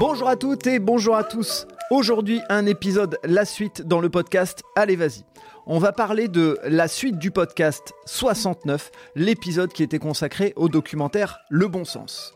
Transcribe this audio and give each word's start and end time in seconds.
Bonjour 0.00 0.28
à 0.28 0.36
toutes 0.36 0.66
et 0.66 0.78
bonjour 0.78 1.14
à 1.14 1.24
tous. 1.24 1.66
Aujourd'hui, 1.90 2.40
un 2.48 2.64
épisode 2.64 3.18
La 3.22 3.44
suite 3.44 3.82
dans 3.82 4.00
le 4.00 4.08
podcast 4.08 4.62
Allez, 4.74 4.96
vas-y. 4.96 5.24
On 5.66 5.78
va 5.78 5.92
parler 5.92 6.26
de 6.26 6.58
la 6.64 6.88
suite 6.88 7.18
du 7.18 7.30
podcast 7.30 7.92
69, 8.06 8.92
l'épisode 9.14 9.70
qui 9.74 9.82
était 9.82 9.98
consacré 9.98 10.54
au 10.56 10.70
documentaire 10.70 11.40
Le 11.50 11.68
Bon 11.68 11.84
Sens. 11.84 12.32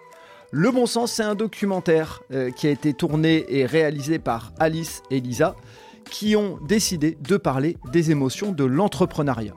Le 0.51 0.71
Bon 0.71 0.85
Sens, 0.85 1.13
c'est 1.13 1.23
un 1.23 1.35
documentaire 1.35 2.21
euh, 2.33 2.51
qui 2.51 2.67
a 2.67 2.71
été 2.71 2.93
tourné 2.93 3.47
et 3.49 3.65
réalisé 3.65 4.19
par 4.19 4.53
Alice 4.59 5.03
et 5.11 5.21
Lisa, 5.21 5.57
qui 6.11 6.37
ont 6.37 6.59
décidé 6.69 7.17
de 7.27 7.39
parler 7.39 7.79
des 7.93 8.11
émotions 8.11 8.53
de 8.53 8.65
l'entrepreneuriat. 8.65 9.55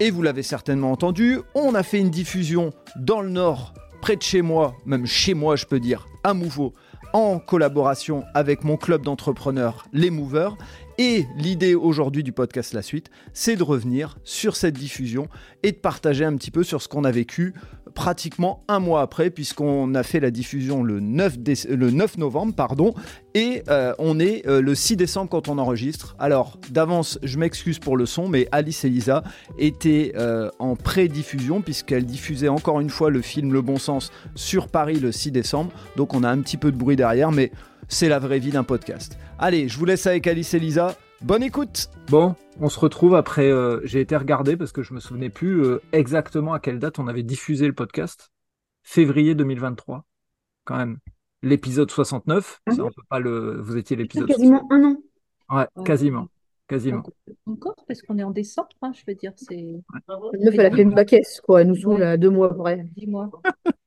Et 0.00 0.10
vous 0.10 0.20
l'avez 0.20 0.42
certainement 0.42 0.92
entendu, 0.92 1.38
on 1.54 1.74
a 1.74 1.82
fait 1.82 1.98
une 1.98 2.10
diffusion 2.10 2.74
dans 2.96 3.22
le 3.22 3.30
Nord, 3.30 3.72
près 4.02 4.16
de 4.16 4.22
chez 4.22 4.42
moi, 4.42 4.76
même 4.84 5.06
chez 5.06 5.32
moi 5.32 5.56
je 5.56 5.64
peux 5.64 5.80
dire, 5.80 6.06
à 6.24 6.34
Mouveau, 6.34 6.74
en 7.12 7.38
collaboration 7.38 8.24
avec 8.34 8.64
mon 8.64 8.76
club 8.76 9.02
d'entrepreneurs, 9.02 9.86
les 9.92 10.10
Movers. 10.10 10.56
Et 10.98 11.26
l'idée 11.36 11.74
aujourd'hui 11.74 12.22
du 12.22 12.32
podcast 12.32 12.74
La 12.74 12.82
Suite, 12.82 13.10
c'est 13.32 13.56
de 13.56 13.62
revenir 13.62 14.18
sur 14.24 14.56
cette 14.56 14.74
diffusion 14.74 15.28
et 15.62 15.72
de 15.72 15.76
partager 15.76 16.24
un 16.24 16.36
petit 16.36 16.50
peu 16.50 16.64
sur 16.64 16.82
ce 16.82 16.88
qu'on 16.88 17.04
a 17.04 17.10
vécu 17.10 17.54
pratiquement 17.94 18.64
un 18.68 18.78
mois 18.78 19.02
après, 19.02 19.30
puisqu'on 19.30 19.94
a 19.94 20.02
fait 20.02 20.20
la 20.20 20.30
diffusion 20.30 20.82
le 20.82 21.00
9, 21.00 21.38
le 21.68 21.90
9 21.90 22.18
novembre, 22.18 22.54
et 23.34 23.62
euh, 23.68 23.94
on 23.98 24.18
est 24.18 24.46
euh, 24.46 24.60
le 24.60 24.74
6 24.74 24.96
décembre 24.96 25.30
quand 25.30 25.48
on 25.48 25.58
enregistre. 25.58 26.14
Alors, 26.18 26.58
d'avance, 26.70 27.18
je 27.22 27.38
m'excuse 27.38 27.78
pour 27.78 27.96
le 27.96 28.06
son, 28.06 28.28
mais 28.28 28.48
Alice 28.52 28.84
et 28.84 28.88
Lisa 28.88 29.22
étaient 29.58 30.12
euh, 30.16 30.50
en 30.58 30.76
pré-diffusion, 30.76 31.62
puisqu'elles 31.62 32.06
diffusaient 32.06 32.48
encore 32.48 32.80
une 32.80 32.90
fois 32.90 33.10
le 33.10 33.22
film 33.22 33.52
Le 33.52 33.62
Bon 33.62 33.78
Sens 33.78 34.10
sur 34.34 34.68
Paris 34.68 34.98
le 34.98 35.12
6 35.12 35.30
décembre. 35.30 35.72
Donc, 35.96 36.14
on 36.14 36.22
a 36.24 36.30
un 36.30 36.40
petit 36.40 36.56
peu 36.56 36.72
de 36.72 36.76
bruit 36.76 36.96
derrière, 36.96 37.32
mais 37.32 37.52
c'est 37.92 38.08
la 38.08 38.18
vraie 38.18 38.38
vie 38.38 38.50
d'un 38.50 38.64
podcast. 38.64 39.18
Allez, 39.38 39.68
je 39.68 39.78
vous 39.78 39.84
laisse 39.84 40.06
avec 40.06 40.26
Alice 40.26 40.54
et 40.54 40.58
Lisa. 40.58 40.96
Bonne 41.20 41.42
écoute 41.42 41.90
Bon, 42.08 42.34
on 42.58 42.70
se 42.70 42.80
retrouve 42.80 43.14
après. 43.14 43.50
Euh, 43.50 43.80
j'ai 43.84 44.00
été 44.00 44.16
regardé 44.16 44.56
parce 44.56 44.72
que 44.72 44.82
je 44.82 44.94
me 44.94 44.98
souvenais 44.98 45.28
plus 45.28 45.62
euh, 45.62 45.82
exactement 45.92 46.54
à 46.54 46.58
quelle 46.58 46.78
date 46.78 46.98
on 46.98 47.06
avait 47.06 47.22
diffusé 47.22 47.66
le 47.66 47.74
podcast. 47.74 48.32
Février 48.82 49.34
2023, 49.34 50.06
quand 50.64 50.76
même. 50.76 50.98
L'épisode 51.42 51.90
69. 51.90 52.62
Ah 52.66 52.72
ça, 52.72 52.82
on 52.82 52.88
peut 52.88 53.02
pas 53.10 53.20
le. 53.20 53.60
Vous 53.60 53.76
étiez 53.76 53.94
l'épisode. 53.94 54.26
Quasiment 54.26 54.66
un 54.70 54.84
an. 54.84 54.96
Ouais, 55.50 55.84
quasiment, 55.84 56.28
quasiment. 56.66 57.02
Encore, 57.46 57.76
parce 57.86 58.00
qu'on 58.00 58.18
est 58.18 58.24
en 58.24 58.30
décembre, 58.30 58.70
hein, 58.80 58.92
je 58.94 59.02
veux 59.06 59.14
dire, 59.14 59.32
c'est 59.36 59.66
meuf, 60.08 60.54
elle 60.54 60.66
a 60.66 60.70
fait 60.70 60.82
une 60.82 60.94
baquette, 60.94 61.42
quoi. 61.44 61.60
Elle 61.60 61.68
nous 61.68 61.76
saoule 61.76 62.02
à 62.02 62.16
deux 62.16 62.30
mois 62.30 62.52
après. 62.52 62.86
10 62.96 63.06
mois. 63.06 63.30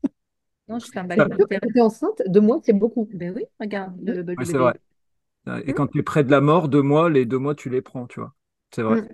non, 0.67 0.80
je 0.80 0.89
fais 0.91 0.99
un 0.99 1.03
bac 1.05 1.23
Quand 1.27 1.71
t'es 1.73 1.81
enceinte, 1.81 2.21
deux 2.27 2.41
mois, 2.41 2.59
c'est 2.63 2.73
beaucoup. 2.73 3.08
Ben 3.13 3.33
oui, 3.35 3.45
regarde, 3.59 3.95
le, 4.03 4.21
le 4.23 4.35
c'est 4.45 4.58
vrai. 4.58 4.73
Et 5.66 5.73
quand 5.73 5.88
tu 5.88 5.99
es 5.99 6.03
près 6.03 6.23
de 6.23 6.31
la 6.31 6.41
mort, 6.41 6.69
deux 6.69 6.81
mois, 6.83 7.09
les 7.09 7.25
deux 7.25 7.39
mois, 7.39 7.55
tu 7.55 7.69
les 7.69 7.81
prends, 7.81 8.07
tu 8.07 8.19
vois. 8.22 8.35
C'est 8.73 8.83
vrai. 8.83 8.97
Mm. 8.97 9.07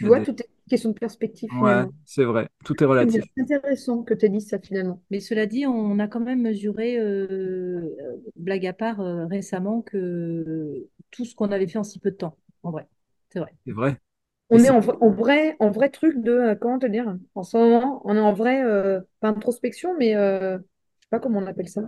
Il 0.00 0.04
Tu 0.04 0.06
vois, 0.06 0.20
des- 0.20 0.26
tout 0.26 0.32
est 0.32 0.46
une 0.46 0.68
question 0.70 0.90
de 0.90 0.98
perspective. 0.98 1.50
Ouais, 1.50 1.84
c'est 2.06 2.24
vrai. 2.24 2.48
Tout 2.64 2.82
est 2.82 2.86
relatif. 2.86 3.24
C'est 3.36 3.42
intéressant 3.42 4.02
que 4.02 4.14
tu 4.14 4.26
aies 4.26 4.28
dit 4.28 4.40
ça 4.40 4.58
finalement. 4.58 5.02
Mais 5.10 5.20
cela 5.20 5.46
dit, 5.46 5.66
on 5.66 5.98
a 6.00 6.08
quand 6.08 6.20
même 6.20 6.42
mesuré, 6.42 6.98
euh, 6.98 7.80
euh, 8.00 8.16
blague 8.36 8.66
à 8.66 8.72
part, 8.72 9.00
euh, 9.00 9.26
récemment, 9.26 9.82
que 9.82 10.88
tout 11.10 11.24
ce 11.24 11.34
qu'on 11.34 11.52
avait 11.52 11.68
fait 11.68 11.78
en 11.78 11.84
si 11.84 12.00
peu 12.00 12.10
de 12.10 12.16
temps, 12.16 12.36
en 12.62 12.70
vrai. 12.72 12.88
C'est 13.30 13.38
vrai. 13.40 13.54
C'est 13.64 13.72
vrai. 13.72 13.96
On 14.50 14.64
est 14.64 14.70
en, 14.70 14.80
vrai- 14.80 14.96
en 15.00 15.10
vrai, 15.10 15.56
en 15.60 15.70
vrai 15.70 15.90
truc 15.90 16.18
de, 16.22 16.54
comment 16.60 16.78
te 16.78 16.86
dire, 16.86 17.16
en 17.34 17.42
ce 17.44 17.56
moment, 17.56 18.02
on 18.04 18.16
est 18.16 18.20
en 18.20 18.34
vrai, 18.34 18.62
euh, 18.64 19.00
pas 19.20 19.28
introspection, 19.30 19.96
mais 19.98 20.16
euh, 20.16 20.58
sais 21.08 21.18
pas 21.18 21.20
comment 21.20 21.38
on 21.40 21.46
appelle 21.46 21.68
ça. 21.68 21.82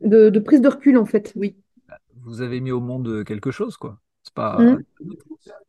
De, 0.00 0.28
de 0.30 0.38
prise 0.40 0.60
de 0.60 0.68
recul 0.68 0.98
en 0.98 1.06
fait. 1.06 1.32
Oui. 1.36 1.56
Vous 2.22 2.40
avez 2.40 2.60
mis 2.60 2.70
au 2.72 2.80
monde 2.80 3.24
quelque 3.24 3.50
chose, 3.50 3.76
quoi. 3.76 3.98
C'est 4.22 4.34
pas 4.34 4.58
Mm. 4.58 4.82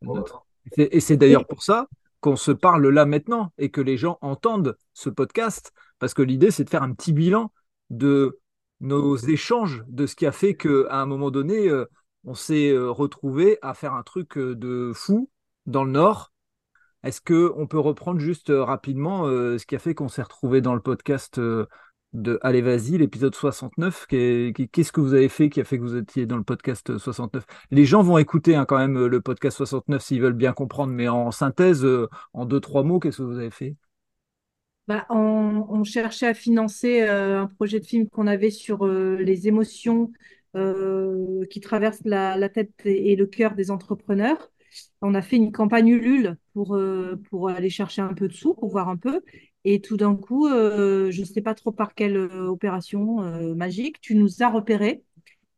Et 0.01 0.69
c'est- 0.75 0.89
Et 0.91 0.99
c'est 0.99 1.17
d'ailleurs 1.17 1.47
pour 1.47 1.63
ça 1.63 1.87
qu'on 2.19 2.35
se 2.35 2.51
parle 2.51 2.87
là 2.89 3.05
maintenant 3.05 3.53
et 3.57 3.69
que 3.69 3.79
les 3.81 3.95
gens 3.95 4.17
entendent 4.21 4.75
ce 4.93 5.09
podcast, 5.09 5.71
parce 5.99 6.13
que 6.13 6.21
l'idée, 6.23 6.51
c'est 6.51 6.63
de 6.63 6.69
faire 6.69 6.83
un 6.83 6.93
petit 6.93 7.13
bilan 7.13 7.51
de 7.89 8.39
nos 8.81 9.15
échanges, 9.15 9.83
de 9.87 10.05
ce 10.05 10.15
qui 10.15 10.25
a 10.25 10.31
fait 10.31 10.55
qu'à 10.55 10.89
un 10.91 11.05
moment 11.05 11.31
donné, 11.31 11.69
euh, 11.69 11.85
on 12.25 12.33
s'est 12.33 12.69
euh, 12.71 12.89
retrouvé 12.91 13.57
à 13.61 13.73
faire 13.73 13.93
un 13.93 14.03
truc 14.03 14.37
euh, 14.37 14.55
de 14.55 14.91
fou 14.93 15.29
dans 15.67 15.83
le 15.83 15.91
Nord. 15.91 16.31
Est-ce 17.03 17.21
que 17.21 17.53
on 17.55 17.67
peut 17.67 17.79
reprendre 17.79 18.19
juste 18.19 18.49
euh, 18.49 18.63
rapidement 18.63 19.27
euh, 19.27 19.57
ce 19.57 19.65
qui 19.65 19.75
a 19.75 19.79
fait 19.79 19.93
qu'on 19.93 20.07
s'est 20.07 20.23
retrouvé 20.23 20.61
dans 20.61 20.73
le 20.73 20.81
podcast 20.81 21.37
euh, 21.37 21.65
de 22.13 22.39
Allez, 22.41 22.61
vas-y, 22.61 22.97
l'épisode 22.97 23.35
69? 23.35 24.07
Qu'est- 24.07 24.53
Qu'est-ce 24.71 24.91
que 24.91 25.01
vous 25.01 25.13
avez 25.13 25.29
fait 25.29 25.49
qui 25.49 25.61
a 25.61 25.63
fait 25.63 25.77
que 25.77 25.83
vous 25.83 25.95
étiez 25.95 26.25
dans 26.25 26.37
le 26.37 26.43
podcast 26.43 26.97
69? 26.97 27.45
Les 27.71 27.85
gens 27.85 28.01
vont 28.01 28.17
écouter 28.17 28.55
hein, 28.55 28.65
quand 28.65 28.77
même 28.77 29.05
le 29.05 29.21
podcast 29.21 29.57
69 29.57 30.01
s'ils 30.01 30.21
veulent 30.21 30.33
bien 30.33 30.53
comprendre, 30.53 30.93
mais 30.93 31.07
en 31.07 31.31
synthèse, 31.31 31.85
en 32.33 32.45
deux, 32.45 32.59
trois 32.59 32.83
mots, 32.83 32.99
qu'est-ce 32.99 33.17
que 33.17 33.23
vous 33.23 33.37
avez 33.37 33.51
fait? 33.51 33.75
Bah, 34.87 35.05
on, 35.09 35.83
cherchait 35.83 36.27
à 36.27 36.33
financer 36.33 37.01
un 37.01 37.47
projet 37.47 37.79
de 37.81 37.85
film 37.85 38.09
qu'on 38.09 38.25
avait 38.25 38.51
sur 38.51 38.87
les 38.87 39.47
émotions 39.47 40.11
qui 40.55 41.59
traversent 41.59 42.05
la, 42.05 42.49
tête 42.49 42.71
et 42.85 43.15
le 43.15 43.27
cœur 43.27 43.53
des 43.53 43.69
entrepreneurs. 43.69 44.49
On 45.01 45.13
a 45.13 45.21
fait 45.21 45.35
une 45.37 45.51
campagne 45.51 45.87
Ulule 45.89 46.37
pour, 46.53 46.75
euh, 46.75 47.21
pour 47.29 47.49
aller 47.49 47.69
chercher 47.69 48.01
un 48.01 48.13
peu 48.13 48.27
de 48.27 48.33
sous, 48.33 48.53
pour 48.53 48.69
voir 48.69 48.89
un 48.89 48.97
peu. 48.97 49.21
Et 49.63 49.81
tout 49.81 49.97
d'un 49.97 50.15
coup, 50.15 50.47
euh, 50.47 51.11
je 51.11 51.21
ne 51.21 51.25
sais 51.25 51.41
pas 51.41 51.53
trop 51.55 51.71
par 51.71 51.93
quelle 51.95 52.17
euh, 52.17 52.47
opération 52.47 53.17
magique, 53.55 53.99
tu 54.01 54.15
nous 54.15 54.41
as 54.43 54.49
repérés. 54.49 55.03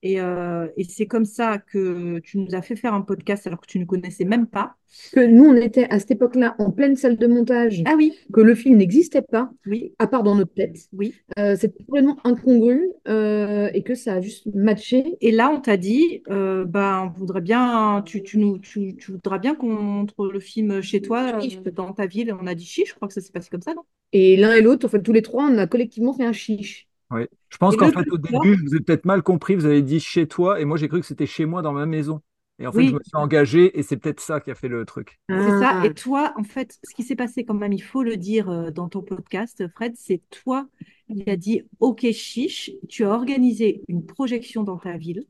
Et, 0.01 0.21
euh, 0.21 0.67
et 0.77 0.83
c'est 0.85 1.07
comme 1.07 1.25
ça 1.25 1.57
que 1.57 2.19
tu 2.19 2.37
nous 2.37 2.55
as 2.55 2.61
fait 2.61 2.75
faire 2.75 2.93
un 2.93 3.01
podcast 3.01 3.45
alors 3.47 3.59
que 3.59 3.67
tu 3.67 3.79
ne 3.79 3.85
connaissais 3.85 4.25
même 4.25 4.47
pas. 4.47 4.75
Que 5.13 5.25
nous, 5.25 5.45
on 5.45 5.55
était 5.55 5.87
à 5.89 5.99
cette 5.99 6.11
époque-là 6.11 6.55
en 6.57 6.71
pleine 6.71 6.95
salle 6.95 7.17
de 7.17 7.27
montage, 7.27 7.83
Ah 7.85 7.93
oui, 7.95 8.13
que 8.33 8.41
le 8.41 8.55
film 8.55 8.77
n'existait 8.77 9.21
pas, 9.21 9.51
oui, 9.67 9.93
à 9.99 10.07
part 10.07 10.23
dans 10.23 10.35
notre 10.35 10.53
tête. 10.53 10.77
oui. 10.93 11.13
Euh, 11.37 11.55
c'était 11.55 11.83
complètement 11.83 12.17
incongru 12.23 12.89
euh, 13.07 13.69
et 13.73 13.83
que 13.83 13.93
ça 13.93 14.15
a 14.15 14.21
juste 14.21 14.47
matché. 14.55 15.17
Et 15.21 15.31
là, 15.31 15.51
on 15.51 15.59
t'a 15.59 15.77
dit, 15.77 16.23
euh, 16.29 16.65
bah, 16.65 17.03
on 17.05 17.19
voudrait 17.19 17.41
bien, 17.41 18.01
tu, 18.05 18.23
tu 18.23 18.39
nous, 18.39 18.57
tu, 18.57 18.95
tu 18.97 19.11
voudras 19.11 19.37
bien 19.37 19.53
qu'on 19.55 19.67
montre 19.73 20.27
le 20.27 20.39
film 20.39 20.81
chez 20.81 21.01
toi, 21.01 21.39
dans 21.75 21.93
ta 21.93 22.07
ville. 22.07 22.35
On 22.39 22.47
a 22.47 22.55
dit 22.55 22.65
chiche, 22.65 22.89
je 22.89 22.95
crois 22.95 23.07
que 23.07 23.13
ça 23.13 23.21
s'est 23.21 23.31
passé 23.31 23.49
comme 23.51 23.61
ça, 23.61 23.73
non? 23.73 23.83
Et 24.11 24.37
l'un 24.37 24.53
et 24.53 24.61
l'autre, 24.61 24.87
en 24.87 24.89
fait, 24.89 25.01
tous 25.03 25.13
les 25.13 25.21
trois, 25.21 25.45
on 25.45 25.57
a 25.59 25.67
collectivement 25.67 26.13
fait 26.13 26.25
un 26.25 26.33
chiche. 26.33 26.88
Oui. 27.11 27.23
Je 27.49 27.57
pense 27.57 27.75
qu'en 27.75 27.91
fait, 27.91 28.07
au 28.11 28.17
début, 28.17 28.55
je 28.57 28.61
vous 28.63 28.75
ai 28.75 28.79
peut-être 28.81 29.05
mal 29.05 29.23
compris, 29.23 29.55
vous 29.55 29.65
avez 29.65 29.81
dit 29.81 29.99
chez 29.99 30.27
toi, 30.27 30.59
et 30.59 30.65
moi 30.65 30.77
j'ai 30.77 30.87
cru 30.87 30.99
que 30.99 31.05
c'était 31.07 31.25
chez 31.25 31.45
moi 31.45 31.61
dans 31.61 31.73
ma 31.73 31.85
maison. 31.85 32.21
Et 32.59 32.67
en 32.67 32.73
fait, 32.73 32.79
Oui. 32.79 32.89
je 32.89 32.93
me 32.93 32.99
suis 33.03 33.15
engagé, 33.17 33.77
et 33.79 33.83
c'est 33.83 33.97
peut-être 33.97 34.19
ça 34.19 34.39
qui 34.41 34.51
a 34.51 34.55
fait 34.55 34.67
le 34.67 34.85
truc. 34.85 35.19
C'est 35.29 35.59
ça. 35.59 35.81
Ah. 35.81 35.85
Et 35.85 35.93
toi, 35.93 36.33
en 36.37 36.43
fait, 36.43 36.77
ce 36.83 36.93
qui 36.93 37.03
s'est 37.03 37.15
passé 37.15 37.45
quand 37.45 37.53
même, 37.53 37.73
il 37.73 37.81
faut 37.81 38.03
le 38.03 38.17
dire 38.17 38.49
euh, 38.49 38.69
dans 38.69 38.89
ton 38.89 39.01
podcast, 39.01 39.67
Fred, 39.69 39.93
c'est 39.95 40.21
toi, 40.29 40.67
il 41.07 41.27
a 41.29 41.37
dit, 41.37 41.63
OK, 41.79 42.05
chiche, 42.11 42.71
tu 42.89 43.05
as 43.05 43.09
organisé 43.09 43.81
une 43.87 44.05
projection 44.05 44.63
dans 44.63 44.77
ta 44.77 44.97
ville, 44.97 45.23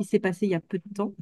qui 0.00 0.06
s'est 0.06 0.18
passée 0.18 0.46
il 0.46 0.50
y 0.52 0.54
a 0.54 0.60
peu 0.60 0.78
de 0.78 0.94
temps, 0.94 1.14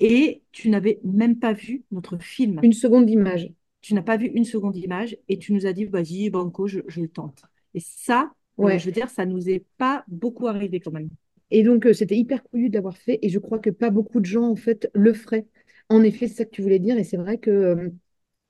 et 0.00 0.42
tu 0.52 0.70
n'avais 0.70 1.00
même 1.04 1.38
pas 1.38 1.52
vu 1.52 1.84
notre 1.90 2.18
film. 2.18 2.60
Une 2.62 2.72
seconde 2.72 3.06
d'image. 3.06 3.50
tu 3.80 3.94
n'as 3.94 4.02
pas 4.02 4.16
vu 4.16 4.26
une 4.26 4.44
seconde 4.44 4.76
image 4.76 5.16
et 5.28 5.38
tu 5.38 5.52
nous 5.52 5.66
as 5.66 5.72
dit, 5.72 5.84
vas-y, 5.84 6.30
Banco, 6.30 6.66
je, 6.66 6.80
je 6.88 7.00
le 7.00 7.08
tente. 7.08 7.42
Et 7.74 7.80
ça, 7.80 8.32
Ouais. 8.58 8.78
je 8.78 8.86
veux 8.86 8.92
dire, 8.92 9.10
ça 9.10 9.26
nous 9.26 9.48
est 9.48 9.64
pas 9.78 10.04
beaucoup 10.08 10.46
arrivé 10.48 10.80
quand 10.80 10.92
même. 10.92 11.08
Et 11.50 11.62
donc, 11.62 11.86
euh, 11.86 11.92
c'était 11.92 12.16
hyper 12.16 12.42
couillu 12.44 12.70
d'avoir 12.70 12.96
fait. 12.96 13.18
Et 13.22 13.28
je 13.28 13.38
crois 13.38 13.58
que 13.58 13.70
pas 13.70 13.90
beaucoup 13.90 14.20
de 14.20 14.26
gens, 14.26 14.44
en 14.48 14.56
fait, 14.56 14.90
le 14.94 15.12
feraient. 15.12 15.46
En 15.88 16.02
effet, 16.02 16.28
c'est 16.28 16.34
ça 16.36 16.44
que 16.44 16.50
tu 16.50 16.62
voulais 16.62 16.78
dire. 16.78 16.96
Et 16.98 17.04
c'est 17.04 17.16
vrai 17.16 17.38
que 17.38 17.50
euh, 17.50 17.90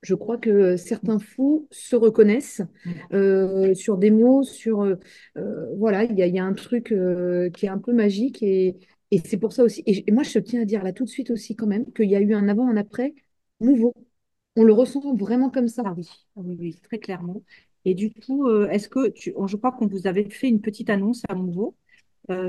je 0.01 0.15
crois 0.15 0.37
que 0.37 0.49
euh, 0.49 0.77
certains 0.77 1.19
fous 1.19 1.67
se 1.71 1.95
reconnaissent 1.95 2.61
euh, 3.13 3.73
sur 3.73 3.97
des 3.97 4.11
mots, 4.11 4.43
sur. 4.43 4.81
euh, 4.81 4.95
euh, 5.37 5.67
voilà, 5.77 6.03
il 6.03 6.17
y 6.17 6.23
a, 6.23 6.27
il 6.27 6.35
y 6.35 6.39
a 6.39 6.45
un 6.45 6.53
truc 6.53 6.91
euh, 6.91 7.49
qui 7.51 7.65
est 7.65 7.69
un 7.69 7.77
peu 7.79 7.93
magique. 7.93 8.43
Et, 8.43 8.77
et 9.11 9.19
c'est 9.19 9.37
pour 9.37 9.53
ça 9.53 9.63
aussi. 9.63 9.83
Et 9.87 10.11
moi, 10.11 10.23
je 10.23 10.39
tiens 10.39 10.61
à 10.61 10.65
dire 10.65 10.83
là 10.83 10.93
tout 10.93 11.05
de 11.05 11.09
suite 11.09 11.31
aussi, 11.31 11.55
quand 11.55 11.67
même, 11.67 11.91
qu'il 11.93 12.09
y 12.09 12.15
a 12.15 12.21
eu 12.21 12.33
un 12.33 12.47
avant, 12.49 12.67
un 12.67 12.77
après 12.77 13.13
nouveau. 13.61 13.93
On 14.55 14.63
le 14.63 14.73
ressent 14.73 15.15
vraiment 15.15 15.49
comme 15.49 15.67
ça. 15.67 15.83
Ah 15.85 15.93
oui, 15.97 16.07
ah 16.37 16.41
oui, 16.43 16.57
oui, 16.59 16.79
très 16.83 16.99
clairement. 16.99 17.43
Et 17.85 17.93
du 17.95 18.13
coup, 18.13 18.47
euh, 18.47 18.69
est-ce 18.69 18.89
que 18.89 19.09
tu, 19.09 19.33
je 19.45 19.57
crois 19.57 19.71
qu'on 19.71 19.87
vous 19.87 20.07
avait 20.07 20.29
fait 20.29 20.47
une 20.47 20.61
petite 20.61 20.89
annonce 20.89 21.23
à 21.29 21.35
nouveau 21.35 21.75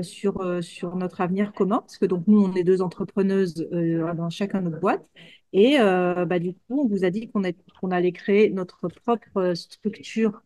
sur, 0.01 0.39
euh, 0.41 0.61
sur 0.61 0.95
notre 0.95 1.19
avenir 1.19 1.51
commun, 1.53 1.79
parce 1.79 1.97
que 1.97 2.05
donc 2.05 2.27
nous, 2.27 2.41
on 2.41 2.53
est 2.55 2.63
deux 2.63 2.81
entrepreneuses 2.81 3.67
euh, 3.73 4.13
dans 4.13 4.29
chacun 4.29 4.61
notre 4.61 4.79
boîte. 4.79 5.05
Et 5.51 5.77
bah, 5.77 6.39
du 6.39 6.53
coup, 6.53 6.81
on 6.83 6.87
vous 6.87 7.05
a 7.05 7.09
dit 7.09 7.29
qu'on 7.29 7.91
allait 7.91 8.11
créer 8.11 8.49
notre 8.49 8.89
propre 8.89 9.53
structure 9.53 10.41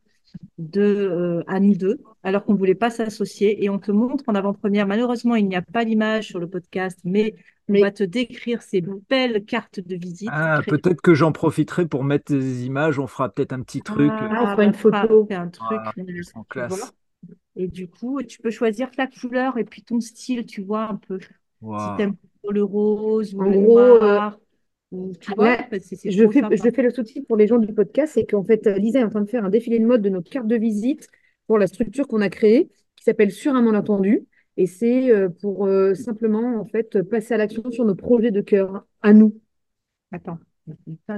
de, 0.57 0.81
euh, 0.81 1.43
à 1.47 1.59
nous 1.59 1.75
deux, 1.75 1.99
alors 2.23 2.43
qu'on 2.43 2.53
ne 2.53 2.57
voulait 2.57 2.75
pas 2.75 2.89
s'associer. 2.89 3.63
Et 3.63 3.69
on 3.69 3.79
te 3.79 3.91
montre 3.91 4.23
en 4.27 4.35
avant-première. 4.35 4.87
Malheureusement, 4.87 5.35
il 5.35 5.47
n'y 5.47 5.55
a 5.55 5.61
pas 5.61 5.83
l'image 5.83 6.27
sur 6.27 6.39
le 6.39 6.47
podcast, 6.49 6.99
mais 7.03 7.35
on 7.67 7.73
Mais- 7.73 7.81
va 7.81 7.91
te 7.91 8.03
décrire 8.03 8.61
ces 8.61 8.83
belles 9.09 9.45
cartes 9.45 9.79
de 9.79 9.95
visite. 9.95 10.29
Ah, 10.31 10.61
peut-être 10.65 11.01
que 11.01 11.13
j'en 11.13 11.31
profiterai 11.31 11.85
pour 11.85 12.03
mettre 12.03 12.33
des 12.33 12.65
images, 12.65 12.99
on 12.99 13.07
fera 13.07 13.29
peut-être 13.29 13.53
un 13.53 13.61
petit 13.61 13.81
truc. 13.81 14.11
Ah, 14.11 14.43
on 14.43 14.47
fera 14.51 14.63
une 14.63 14.73
photo. 14.73 15.25
fait 15.27 15.35
un 15.35 15.47
truc. 15.49 15.79
Euh, 15.97 16.21
en 16.35 16.43
classe. 16.43 16.93
Et 17.55 17.67
du 17.67 17.87
coup, 17.87 18.21
tu 18.23 18.41
peux 18.41 18.51
choisir 18.51 18.89
ta 18.91 19.07
couleur 19.07 19.57
et 19.57 19.65
puis 19.65 19.83
ton 19.83 19.99
style, 19.99 20.45
tu 20.45 20.61
vois, 20.61 20.83
un 20.89 20.95
peu. 20.95 21.19
Si 21.19 21.67
tu 21.97 22.01
aimes 22.03 22.15
le 22.49 22.63
rose 22.63 23.35
ou 23.35 23.41
le 23.41 23.55
noir. 23.55 24.39
Tu 24.91 25.33
vois, 25.35 25.57
je, 25.71 26.27
fais, 26.29 26.41
je 26.51 26.71
fais 26.71 26.81
le 26.81 26.89
sous-titre 26.91 27.27
pour 27.27 27.37
les 27.37 27.47
gens 27.47 27.57
du 27.57 27.73
podcast, 27.73 28.13
c'est 28.15 28.25
qu'en 28.25 28.43
fait, 28.43 28.65
Lisa 28.65 28.99
est 28.99 29.03
en 29.03 29.09
train 29.09 29.21
de 29.21 29.29
faire 29.29 29.45
un 29.45 29.49
défilé 29.49 29.79
de 29.79 29.85
mode 29.85 30.01
de 30.01 30.09
nos 30.09 30.21
cartes 30.21 30.47
de 30.47 30.55
visite 30.55 31.07
pour 31.47 31.57
la 31.57 31.67
structure 31.67 32.07
qu'on 32.07 32.21
a 32.21 32.29
créée, 32.29 32.69
qui 32.95 33.03
s'appelle 33.03 33.31
Sur 33.31 33.55
un 33.55 33.75
entendu. 33.75 34.25
Et 34.57 34.65
c'est 34.65 35.09
euh, 35.11 35.29
pour 35.29 35.67
euh, 35.67 35.93
simplement 35.93 36.59
en 36.59 36.65
fait 36.65 37.01
passer 37.03 37.33
à 37.33 37.37
l'action 37.37 37.63
sur 37.71 37.85
nos 37.85 37.95
projets 37.95 38.31
de 38.31 38.41
cœur 38.41 38.85
à 39.01 39.13
nous. 39.13 39.39
Attends, 40.11 40.37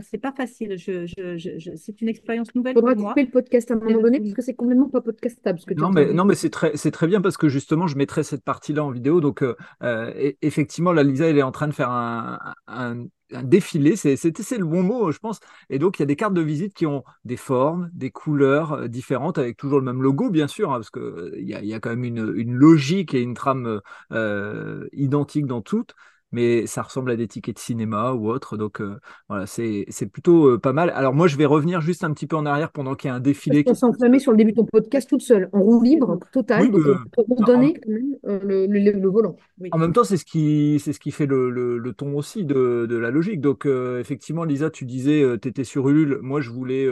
c'est 0.01 0.19
pas 0.19 0.31
facile. 0.31 0.77
Je, 0.77 1.07
je, 1.07 1.71
c'est 1.75 2.01
une 2.01 2.07
expérience 2.09 2.53
nouvelle 2.53 2.75
pour 2.75 2.83
moi. 2.83 3.09
couper 3.09 3.23
le 3.23 3.31
podcast 3.31 3.71
à 3.71 3.73
un 3.73 3.77
moment 3.77 4.01
donné 4.01 4.19
parce 4.19 4.33
que 4.33 4.41
c'est 4.41 4.53
complètement 4.53 4.89
pas 4.89 5.01
podcastable. 5.01 5.59
Ce 5.59 5.65
que 5.65 5.73
non, 5.73 5.89
mais, 5.89 6.13
non, 6.13 6.25
mais 6.25 6.35
c'est 6.35 6.49
très, 6.49 6.77
c'est 6.77 6.91
très 6.91 7.07
bien 7.07 7.19
parce 7.19 7.37
que 7.37 7.49
justement, 7.49 7.87
je 7.87 7.97
mettrai 7.97 8.23
cette 8.23 8.43
partie-là 8.43 8.83
en 8.83 8.91
vidéo. 8.91 9.21
Donc, 9.21 9.43
euh, 9.43 10.33
effectivement, 10.41 10.93
la 10.93 11.03
Lisa, 11.03 11.27
elle 11.27 11.37
est 11.37 11.43
en 11.43 11.51
train 11.51 11.67
de 11.67 11.73
faire 11.73 11.89
un, 11.89 12.37
un, 12.67 13.05
un 13.33 13.43
défilé, 13.43 13.95
c'est 13.95 14.15
le 14.57 14.65
bon 14.65 14.83
mot, 14.83 15.11
je 15.11 15.19
pense. 15.19 15.39
Et 15.69 15.79
donc, 15.79 15.99
il 15.99 16.01
y 16.01 16.03
a 16.03 16.05
des 16.05 16.15
cartes 16.15 16.33
de 16.33 16.41
visite 16.41 16.73
qui 16.73 16.85
ont 16.85 17.03
des 17.25 17.37
formes, 17.37 17.89
des 17.93 18.11
couleurs 18.11 18.73
euh, 18.73 18.87
différentes, 18.87 19.37
avec 19.37 19.57
toujours 19.57 19.79
le 19.79 19.85
même 19.85 20.01
logo, 20.01 20.29
bien 20.29 20.47
sûr, 20.47 20.71
hein, 20.71 20.75
parce 20.75 20.89
qu'il 20.89 21.01
euh, 21.01 21.35
y, 21.39 21.53
a, 21.53 21.63
y 21.63 21.73
a 21.73 21.79
quand 21.79 21.89
même 21.89 22.03
une, 22.03 22.33
une, 22.35 22.53
logique 22.53 23.13
et 23.13 23.21
une 23.21 23.33
trame 23.33 23.81
euh, 24.11 24.87
identique 24.93 25.45
dans 25.45 25.61
toutes 25.61 25.95
mais 26.31 26.65
ça 26.65 26.81
ressemble 26.81 27.11
à 27.11 27.15
des 27.15 27.27
tickets 27.27 27.55
de 27.55 27.59
cinéma 27.59 28.13
ou 28.13 28.29
autre. 28.29 28.57
Donc 28.57 28.81
euh, 28.81 28.99
voilà, 29.29 29.45
c'est 29.45 29.85
plutôt 30.11 30.47
euh, 30.47 30.59
pas 30.59 30.73
mal. 30.73 30.91
Alors 30.91 31.13
moi, 31.13 31.27
je 31.27 31.37
vais 31.37 31.45
revenir 31.45 31.81
juste 31.81 32.03
un 32.03 32.11
petit 32.13 32.27
peu 32.27 32.35
en 32.35 32.45
arrière 32.45 32.71
pendant 32.71 32.95
qu'il 32.95 33.09
y 33.09 33.11
a 33.11 33.15
un 33.15 33.19
défilé. 33.19 33.63
On 33.67 33.73
s'est 33.73 33.85
enflammé 33.85 34.19
sur 34.19 34.31
le 34.31 34.37
début 34.37 34.51
de 34.51 34.57
ton 34.57 34.65
podcast 34.65 35.09
toute 35.09 35.21
seule, 35.21 35.49
en 35.53 35.61
roue 35.61 35.81
libre, 35.81 36.19
total, 36.31 36.71
donc 36.71 36.83
pour 37.13 37.45
donner 37.45 37.73
quand 37.73 37.91
même 37.91 38.15
euh, 38.25 38.67
le, 38.67 39.09
volant. 39.09 39.35
En 39.71 39.77
même 39.77 39.93
temps, 39.93 40.03
c'est 40.03 40.17
ce 40.17 40.25
qui 40.25 40.79
c'est 40.83 40.93
ce 40.93 40.99
qui 40.99 41.11
fait 41.11 41.25
le, 41.25 41.49
le, 41.49 41.93
ton 41.93 42.15
aussi 42.15 42.45
de, 42.45 42.85
de, 42.89 42.97
la 42.97 43.11
logique. 43.11 43.41
Donc 43.41 43.65
effectivement, 43.65 44.43
Lisa, 44.43 44.69
tu 44.69 44.85
disais, 44.85 45.23
tu 45.41 45.47
étais 45.47 45.63
sur 45.63 45.89
Ulule. 45.89 46.19
Moi, 46.21 46.41
je 46.41 46.49
voulais 46.49 46.87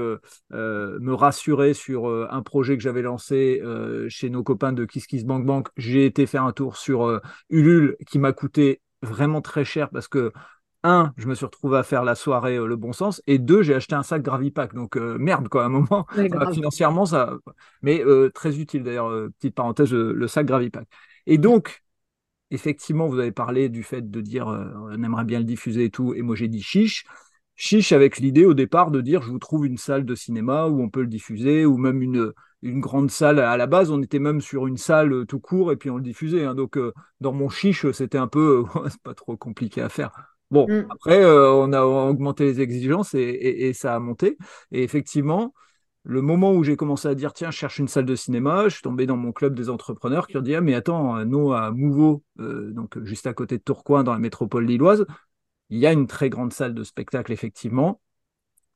me 0.51 1.13
rassurer 1.13 1.73
sur 1.73 2.07
un 2.07 2.41
projet 2.41 2.75
que 2.77 2.83
j'avais 2.83 3.01
lancé 3.01 3.61
chez 4.09 4.29
nos 4.29 4.43
copains 4.43 4.73
de 4.73 4.85
Kiss 4.85 5.07
Kiss 5.07 5.25
Bank 5.25 5.45
Bank. 5.45 5.67
J'ai 5.77 6.05
été 6.05 6.25
faire 6.25 6.43
un 6.43 6.51
tour 6.51 6.75
sur 6.75 7.21
Ulule 7.49 7.95
qui 8.07 8.19
m'a 8.19 8.33
coûté 8.33 8.81
vraiment 9.01 9.41
très 9.41 9.65
cher 9.65 9.89
parce 9.89 10.07
que 10.07 10.31
un, 10.83 11.13
je 11.17 11.27
me 11.27 11.35
suis 11.35 11.45
retrouvé 11.45 11.77
à 11.77 11.83
faire 11.83 12.03
la 12.05 12.15
soirée 12.15 12.55
euh, 12.55 12.65
le 12.65 12.77
bon 12.77 12.93
sens, 12.93 13.21
et 13.27 13.37
deux, 13.37 13.63
j'ai 13.63 13.73
acheté 13.73 13.95
un 13.95 14.03
sac 14.03 14.21
Gravipack. 14.21 14.73
Donc 14.73 14.95
euh, 14.95 15.17
merde 15.17 15.49
quoi, 15.49 15.63
à 15.63 15.65
un 15.65 15.69
moment, 15.69 16.05
financièrement 16.53 17.05
ça, 17.05 17.33
mais 17.81 18.01
euh, 18.03 18.29
très 18.29 18.59
utile 18.59 18.83
d'ailleurs. 18.83 19.09
petite 19.39 19.55
parenthèse, 19.55 19.91
le 19.91 20.27
sac 20.27 20.45
Gravipack. 20.45 20.87
Et 21.25 21.37
donc, 21.37 21.83
effectivement, 22.49 23.07
vous 23.07 23.19
avez 23.19 23.31
parlé 23.33 23.67
du 23.69 23.83
fait 23.83 24.09
de 24.09 24.21
dire 24.21 24.47
on 24.47 25.03
aimerait 25.03 25.25
bien 25.25 25.39
le 25.39 25.45
diffuser 25.45 25.85
et 25.85 25.89
tout, 25.89 26.13
et 26.13 26.21
moi 26.21 26.35
j'ai 26.35 26.47
dit 26.47 26.61
chiche. 26.61 27.05
Chiche 27.61 27.91
avec 27.91 28.19
l'idée 28.19 28.45
au 28.45 28.53
départ 28.53 28.89
de 28.89 29.01
dire 29.01 29.21
je 29.21 29.31
vous 29.31 29.37
trouve 29.37 29.65
une 29.65 29.75
salle 29.75 30.05
de 30.05 30.15
cinéma 30.15 30.67
où 30.67 30.81
on 30.81 30.87
peut 30.87 31.01
le 31.01 31.07
diffuser, 31.07 31.65
ou 31.65 31.75
même 31.75 32.01
une, 32.01 32.31
une 32.61 32.79
grande 32.79 33.11
salle. 33.11 33.37
À 33.37 33.57
la 33.57 33.67
base, 33.67 33.91
on 33.91 34.01
était 34.01 34.17
même 34.17 34.39
sur 34.39 34.65
une 34.65 34.77
salle 34.77 35.11
euh, 35.11 35.25
tout 35.25 35.41
court 35.41 35.73
et 35.73 35.75
puis 35.75 35.89
on 35.89 35.97
le 35.97 36.01
diffusait. 36.01 36.45
Hein. 36.45 36.55
Donc, 36.55 36.77
euh, 36.77 36.93
dans 37.19 37.33
mon 37.33 37.49
chiche, 37.49 37.85
c'était 37.91 38.17
un 38.17 38.29
peu, 38.29 38.63
c'est 38.89 39.01
pas 39.01 39.13
trop 39.13 39.35
compliqué 39.35 39.81
à 39.81 39.89
faire. 39.89 40.11
Bon, 40.51 40.67
mm. 40.69 40.87
après, 40.89 41.21
euh, 41.21 41.51
on 41.51 41.73
a 41.73 41.83
augmenté 41.83 42.45
les 42.45 42.61
exigences 42.61 43.13
et, 43.13 43.73
ça 43.73 43.93
a 43.93 43.99
monté. 43.99 44.37
Et 44.71 44.81
effectivement, 44.83 45.53
le 46.03 46.21
moment 46.21 46.53
où 46.53 46.63
j'ai 46.63 46.77
commencé 46.77 47.09
à 47.09 47.13
dire, 47.13 47.33
tiens, 47.33 47.51
je 47.51 47.57
cherche 47.57 47.77
une 47.77 47.89
salle 47.89 48.05
de 48.05 48.15
cinéma, 48.15 48.69
je 48.69 48.75
suis 48.75 48.83
tombé 48.83 49.05
dans 49.05 49.17
mon 49.17 49.33
club 49.33 49.53
des 49.53 49.69
entrepreneurs 49.69 50.27
qui 50.27 50.37
ont 50.37 50.41
dit, 50.41 50.55
ah, 50.55 50.61
mais 50.61 50.75
attends, 50.75 51.25
nous, 51.25 51.51
à 51.51 51.71
Mouveau, 51.71 52.23
donc 52.37 53.03
juste 53.03 53.27
à 53.27 53.33
côté 53.33 53.57
de 53.57 53.63
Tourcoing, 53.63 54.03
dans 54.03 54.13
la 54.13 54.19
métropole 54.19 54.65
lilloise, 54.65 55.05
il 55.69 55.79
y 55.79 55.87
a 55.87 55.93
une 55.93 56.07
très 56.07 56.29
grande 56.29 56.53
salle 56.53 56.73
de 56.73 56.83
spectacle, 56.83 57.31
effectivement, 57.31 58.01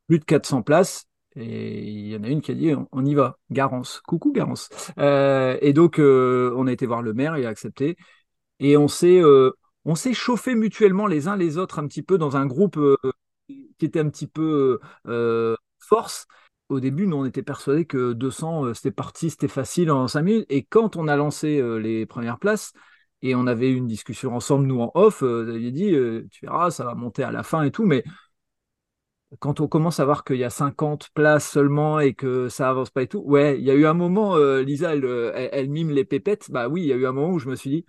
plus 0.08 0.20
de 0.20 0.26
400 0.26 0.64
places, 0.64 1.08
et 1.36 1.90
il 1.90 2.08
y 2.08 2.16
en 2.16 2.24
a 2.24 2.28
une 2.28 2.42
qui 2.42 2.52
a 2.52 2.54
dit 2.54 2.74
on, 2.92 3.06
y 3.06 3.16
va, 3.16 3.40
Garance. 3.50 4.02
Coucou 4.06 4.32
Garance. 4.32 4.70
Euh, 5.00 5.58
et 5.62 5.74
donc 5.74 6.00
euh, 6.00 6.54
on 6.56 6.68
a 6.68 6.72
été 6.72 6.86
voir 6.86 7.02
le 7.02 7.14
maire, 7.14 7.38
il 7.38 7.46
a 7.46 7.50
accepté. 7.50 7.98
Et 8.60 8.78
on 8.78 8.88
s'est 8.88 9.20
euh, 9.22 9.52
on 9.86 9.96
s'est 9.96 10.14
chauffé 10.14 10.56
mutuellement 10.56 11.08
les 11.08 11.28
uns 11.28 11.36
les 11.36 11.58
autres 11.58 11.80
un 11.80 11.88
petit 11.88 12.04
peu 12.04 12.18
dans 12.18 12.38
un 12.38 12.46
groupe 12.46 12.80
qui 13.48 13.86
était 13.86 14.00
un 14.00 14.10
petit 14.10 14.28
peu 14.28 14.80
force. 15.80 16.28
Au 16.70 16.80
début, 16.80 17.08
nous 17.08 17.18
on 17.18 17.26
était 17.26 17.44
persuadés 17.44 17.86
que 17.86 18.14
200 18.14 18.74
c'était 18.74 18.92
parti, 18.92 19.30
c'était 19.30 19.48
facile 19.48 19.92
en 19.92 20.08
5 20.08 20.22
minutes. 20.22 20.46
Et 20.50 20.64
quand 20.64 20.96
on 20.96 21.08
a 21.08 21.16
lancé 21.16 21.62
les 21.80 22.06
premières 22.06 22.40
places, 22.40 22.74
et 23.24 23.34
on 23.34 23.48
avait 23.48 23.72
une 23.72 23.88
discussion 23.88 24.36
ensemble, 24.36 24.68
nous 24.68 24.82
en 24.82 24.92
off, 24.94 25.24
vous 25.24 25.50
aviez 25.50 25.72
dit, 25.72 25.96
tu 26.30 26.46
verras, 26.46 26.70
ça 26.70 26.86
va 26.86 26.94
monter 26.94 27.24
à 27.24 27.32
la 27.32 27.42
fin 27.42 27.64
et 27.64 27.72
tout, 27.72 27.86
mais 27.86 28.04
quand 29.40 29.60
on 29.60 29.68
commence 29.68 30.00
à 30.00 30.06
voir 30.06 30.24
qu'il 30.24 30.38
y 30.38 30.44
a 30.44 30.50
50 30.50 31.10
places 31.14 31.50
seulement 31.50 32.00
et 32.00 32.14
que 32.14 32.50
ça 32.50 32.70
avance 32.70 32.90
pas 32.90 33.04
et 33.04 33.08
tout, 33.08 33.20
ouais, 33.20 33.58
il 33.58 33.64
y 33.64 33.72
a 33.72 33.74
eu 33.74 33.86
un 33.86 33.94
moment, 33.94 34.36
euh, 34.36 34.62
Lisa, 34.62 34.92
euh, 34.92 35.32
elle, 35.52 35.70
mime 35.70 35.90
les 35.90 36.06
pépettes. 36.06 36.52
Bah 36.52 36.68
oui, 36.68 36.82
il 36.82 36.88
y 36.88 36.94
a 36.94 36.96
eu 36.96 37.06
un 37.06 37.12
moment 37.12 37.32
où 37.32 37.40
je 37.40 37.50
me 37.50 37.56
suis 37.56 37.70
dit, 37.70 37.86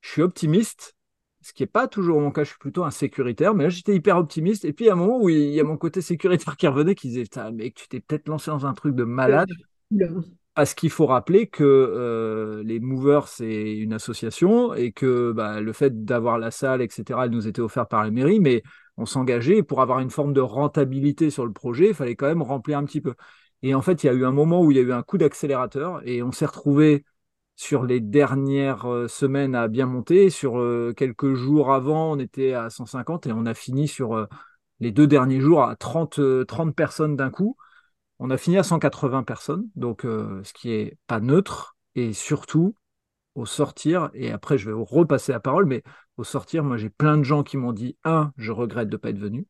je 0.00 0.10
suis 0.10 0.22
optimiste, 0.22 0.94
ce 1.40 1.52
qui 1.52 1.62
n'est 1.62 1.68
pas 1.68 1.88
toujours 1.88 2.20
mon 2.20 2.30
cas, 2.30 2.44
je 2.44 2.50
suis 2.50 2.58
plutôt 2.58 2.84
insécuritaire, 2.84 3.54
mais 3.54 3.64
là 3.64 3.70
j'étais 3.70 3.94
hyper 3.94 4.16
optimiste. 4.16 4.64
Et 4.64 4.72
puis 4.72 4.86
il 4.86 4.88
y 4.88 4.90
a 4.90 4.94
un 4.94 4.96
moment 4.96 5.18
où 5.20 5.28
il 5.28 5.50
y 5.50 5.60
a 5.60 5.64
mon 5.64 5.76
côté 5.76 6.00
sécuritaire 6.00 6.56
qui 6.56 6.66
revenait, 6.66 6.94
qui 6.94 7.08
disait, 7.08 7.24
mec, 7.52 7.74
tu 7.74 7.88
t'es 7.88 8.00
peut-être 8.00 8.28
lancé 8.28 8.50
dans 8.50 8.66
un 8.66 8.74
truc 8.74 8.94
de 8.94 9.04
malade. 9.04 9.48
Parce 10.56 10.72
qu'il 10.72 10.88
faut 10.88 11.04
rappeler 11.04 11.48
que 11.48 11.64
euh, 11.64 12.62
les 12.64 12.80
Movers, 12.80 13.28
c'est 13.28 13.76
une 13.76 13.92
association 13.92 14.72
et 14.72 14.90
que 14.90 15.30
bah, 15.32 15.60
le 15.60 15.72
fait 15.74 16.06
d'avoir 16.06 16.38
la 16.38 16.50
salle, 16.50 16.80
etc., 16.80 17.26
elle 17.26 17.30
nous 17.32 17.46
était 17.46 17.60
offerte 17.60 17.90
par 17.90 18.02
la 18.02 18.10
mairie, 18.10 18.40
mais 18.40 18.62
on 18.96 19.04
s'engageait 19.04 19.62
pour 19.62 19.82
avoir 19.82 20.00
une 20.00 20.08
forme 20.08 20.32
de 20.32 20.40
rentabilité 20.40 21.28
sur 21.28 21.44
le 21.44 21.52
projet, 21.52 21.88
il 21.88 21.94
fallait 21.94 22.16
quand 22.16 22.26
même 22.26 22.40
remplir 22.40 22.78
un 22.78 22.84
petit 22.84 23.02
peu. 23.02 23.14
Et 23.62 23.74
en 23.74 23.82
fait, 23.82 24.02
il 24.02 24.06
y 24.06 24.08
a 24.08 24.14
eu 24.14 24.24
un 24.24 24.32
moment 24.32 24.62
où 24.62 24.70
il 24.70 24.78
y 24.78 24.80
a 24.80 24.82
eu 24.82 24.92
un 24.92 25.02
coup 25.02 25.18
d'accélérateur 25.18 26.00
et 26.08 26.22
on 26.22 26.32
s'est 26.32 26.46
retrouvé 26.46 27.04
sur 27.56 27.84
les 27.84 28.00
dernières 28.00 28.86
euh, 28.90 29.08
semaines 29.08 29.54
à 29.54 29.68
bien 29.68 29.84
monter. 29.84 30.30
Sur 30.30 30.58
euh, 30.58 30.94
quelques 30.96 31.34
jours 31.34 31.70
avant, 31.74 32.12
on 32.12 32.18
était 32.18 32.54
à 32.54 32.70
150 32.70 33.26
et 33.26 33.32
on 33.32 33.44
a 33.44 33.52
fini 33.52 33.88
sur 33.88 34.26
les 34.80 34.90
deux 34.90 35.06
derniers 35.06 35.40
jours 35.40 35.62
à 35.64 35.76
30, 35.76 36.46
30 36.46 36.74
personnes 36.74 37.14
d'un 37.14 37.30
coup. 37.30 37.58
On 38.18 38.30
a 38.30 38.36
fini 38.36 38.56
à 38.58 38.62
180 38.62 39.24
personnes, 39.24 39.68
donc 39.76 40.02
ce 40.02 40.52
qui 40.52 40.72
est 40.72 40.96
pas 41.06 41.20
neutre. 41.20 41.76
Et 41.94 42.12
surtout, 42.12 42.74
au 43.36 43.46
sortir, 43.46 44.10
et 44.14 44.32
après 44.32 44.58
je 44.58 44.70
vais 44.70 44.76
repasser 44.76 45.32
la 45.32 45.40
parole, 45.40 45.66
mais 45.66 45.82
au 46.16 46.24
sortir, 46.24 46.64
moi 46.64 46.76
j'ai 46.78 46.90
plein 46.90 47.18
de 47.18 47.22
gens 47.22 47.42
qui 47.42 47.56
m'ont 47.56 47.72
dit 47.72 47.96
un, 48.02 48.32
je 48.36 48.50
regrette 48.50 48.88
de 48.88 48.96
ne 48.96 48.98
pas 48.98 49.10
être 49.10 49.18
venu. 49.18 49.46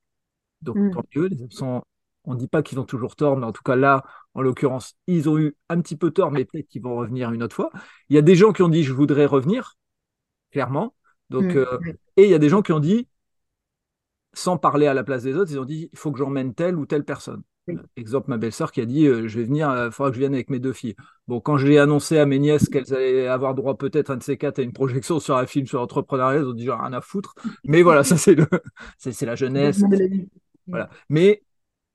Donc 0.61 0.77
mm. 0.77 0.91
tant 0.91 1.05
mieux, 1.15 1.27
les 1.27 1.43
absents, 1.43 1.85
on 2.25 2.35
ne 2.35 2.39
dit 2.39 2.49
pas 2.49 2.63
qu'ils 2.63 2.81
ont 2.81 2.85
toujours 2.85 3.15
tort, 3.15 3.37
mais 3.37 3.47
en 3.47 3.53
tout 3.53 3.63
cas 3.63 3.77
là, 3.77 4.03
en 4.35 4.43
l'occurrence, 4.43 4.95
ils 5.07 5.29
ont 5.29 5.39
eu 5.39 5.57
un 5.69 5.81
petit 5.81 5.97
peu 5.97 6.11
tort, 6.11 6.33
mais 6.33 6.45
peut-être 6.45 6.67
qu'ils 6.69 6.83
vont 6.83 6.97
revenir 6.97 7.31
une 7.33 7.43
autre 7.43 7.55
fois. 7.55 7.71
Il 8.09 8.17
y 8.17 8.19
a 8.19 8.23
des 8.23 8.35
gens 8.35 8.53
qui 8.53 8.63
ont 8.63 8.69
dit 8.69 8.83
je 8.83 8.93
voudrais 8.93 9.27
revenir, 9.27 9.77
clairement. 10.51 10.95
Donc, 11.31 11.55
mm. 11.55 11.59
euh, 11.59 11.79
et 12.17 12.25
il 12.25 12.31
y 12.31 12.35
a 12.35 12.39
des 12.39 12.49
gens 12.49 12.63
qui 12.63 12.73
ont 12.73 12.81
dit, 12.81 13.09
sans 14.33 14.59
parler 14.59 14.87
à 14.87 14.95
la 14.95 15.05
place 15.05 15.23
des 15.23 15.37
autres, 15.37 15.53
ils 15.53 15.61
ont 15.61 15.65
dit 15.65 15.89
il 15.93 15.99
faut 15.99 16.11
que 16.11 16.19
j'emmène 16.19 16.55
telle 16.55 16.77
ou 16.77 16.87
telle 16.87 17.05
personne. 17.05 17.43
Exemple, 17.97 18.31
ma 18.31 18.37
belle-sœur 18.37 18.71
qui 18.71 18.81
a 18.81 18.87
dit 18.87 19.07
euh, 19.07 19.27
Je 19.27 19.39
vais 19.39 19.45
venir, 19.45 19.69
il 19.71 19.77
euh, 19.77 19.91
faudra 19.91 20.11
que 20.11 20.15
je 20.15 20.21
vienne 20.21 20.35
avec 20.35 20.51
mes 20.51 20.61
deux 20.61 20.73
filles. 20.73 20.95
Bon, 21.27 21.41
quand 21.41 21.59
je 21.59 21.67
l'ai 21.67 21.79
annoncé 21.79 22.19
à 22.19 22.27
mes 22.27 22.39
nièces 22.39 22.69
qu'elles 22.69 22.95
allaient 22.95 23.27
avoir 23.27 23.55
droit 23.55 23.77
peut-être 23.77 24.11
un 24.11 24.17
de 24.17 24.23
ces 24.23 24.37
quatre 24.37 24.61
à 24.61 24.63
une 24.63 24.73
projection 24.73 25.19
sur 25.19 25.37
un 25.37 25.47
film 25.47 25.67
sur 25.67 25.81
l'entrepreneuriat, 25.81 26.41
elles 26.41 26.47
ont 26.47 26.53
dit 26.53 26.65
Genre 26.65 26.81
rien 26.81 26.93
à 26.93 27.01
foutre. 27.01 27.35
Mais 27.65 27.83
voilà, 27.83 28.05
ça 28.05 28.17
c'est 28.17 28.35
le... 28.35 28.47
c'est 28.99 29.21
la 29.27 29.35
jeunesse. 29.35 29.83
Voilà. 30.69 30.91
Mais 31.09 31.43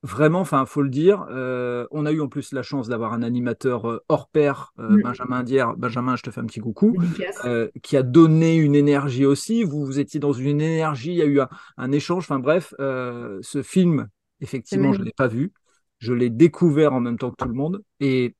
vraiment, 0.03 0.41
enfin, 0.41 0.65
faut 0.65 0.81
le 0.81 0.89
dire, 0.89 1.25
euh, 1.29 1.87
on 1.91 2.05
a 2.05 2.11
eu 2.11 2.19
en 2.19 2.27
plus 2.27 2.51
la 2.51 2.63
chance 2.63 2.89
d'avoir 2.89 3.13
un 3.13 3.21
animateur 3.21 4.01
hors 4.09 4.27
pair. 4.27 4.73
Benjamin 4.77 5.43
Dier. 5.43 5.65
Benjamin, 5.77 6.17
je 6.17 6.23
te 6.23 6.31
fais 6.31 6.41
un 6.41 6.45
petit 6.45 6.59
coucou, 6.59 6.97
qui 7.81 7.95
a 7.95 8.03
donné 8.03 8.57
une 8.57 8.75
énergie 8.75 9.25
aussi. 9.25 9.63
Vous, 9.63 9.85
vous 9.85 9.99
étiez 9.99 10.19
dans 10.19 10.33
une 10.33 10.59
énergie, 10.59 11.11
il 11.11 11.17
y 11.17 11.21
a 11.21 11.25
eu 11.25 11.39
un, 11.39 11.49
un 11.77 11.91
échange. 11.93 12.23
Enfin 12.23 12.39
bref, 12.39 12.73
ce 12.77 13.61
film, 13.63 14.09
effectivement, 14.41 14.91
je 14.91 14.99
ne 14.99 15.05
l'ai 15.05 15.13
pas 15.13 15.27
vu. 15.27 15.53
Je 16.01 16.13
l'ai 16.13 16.29
découvert 16.29 16.93
en 16.93 16.99
même 16.99 17.17
temps 17.17 17.31
que 17.31 17.37
tout 17.37 17.47
le 17.47 17.55
monde. 17.55 17.83
Et 18.01 18.35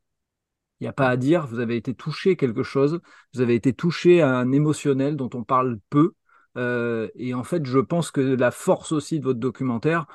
il 0.79 0.85
n'y 0.85 0.87
a 0.87 0.93
pas 0.93 1.09
à 1.09 1.17
dire, 1.17 1.47
vous 1.47 1.59
avez 1.59 1.77
été 1.77 1.93
touché 1.93 2.35
quelque 2.35 2.63
chose, 2.63 3.01
vous 3.33 3.41
avez 3.41 3.55
été 3.55 3.73
touché 3.73 4.21
à 4.21 4.35
un 4.35 4.51
émotionnel 4.51 5.15
dont 5.15 5.29
on 5.33 5.43
parle 5.43 5.79
peu. 5.89 6.13
Euh, 6.57 7.07
et 7.15 7.33
en 7.33 7.43
fait, 7.43 7.65
je 7.65 7.79
pense 7.79 8.11
que 8.11 8.21
la 8.21 8.51
force 8.51 8.91
aussi 8.91 9.19
de 9.19 9.23
votre 9.23 9.39
documentaire, 9.39 10.07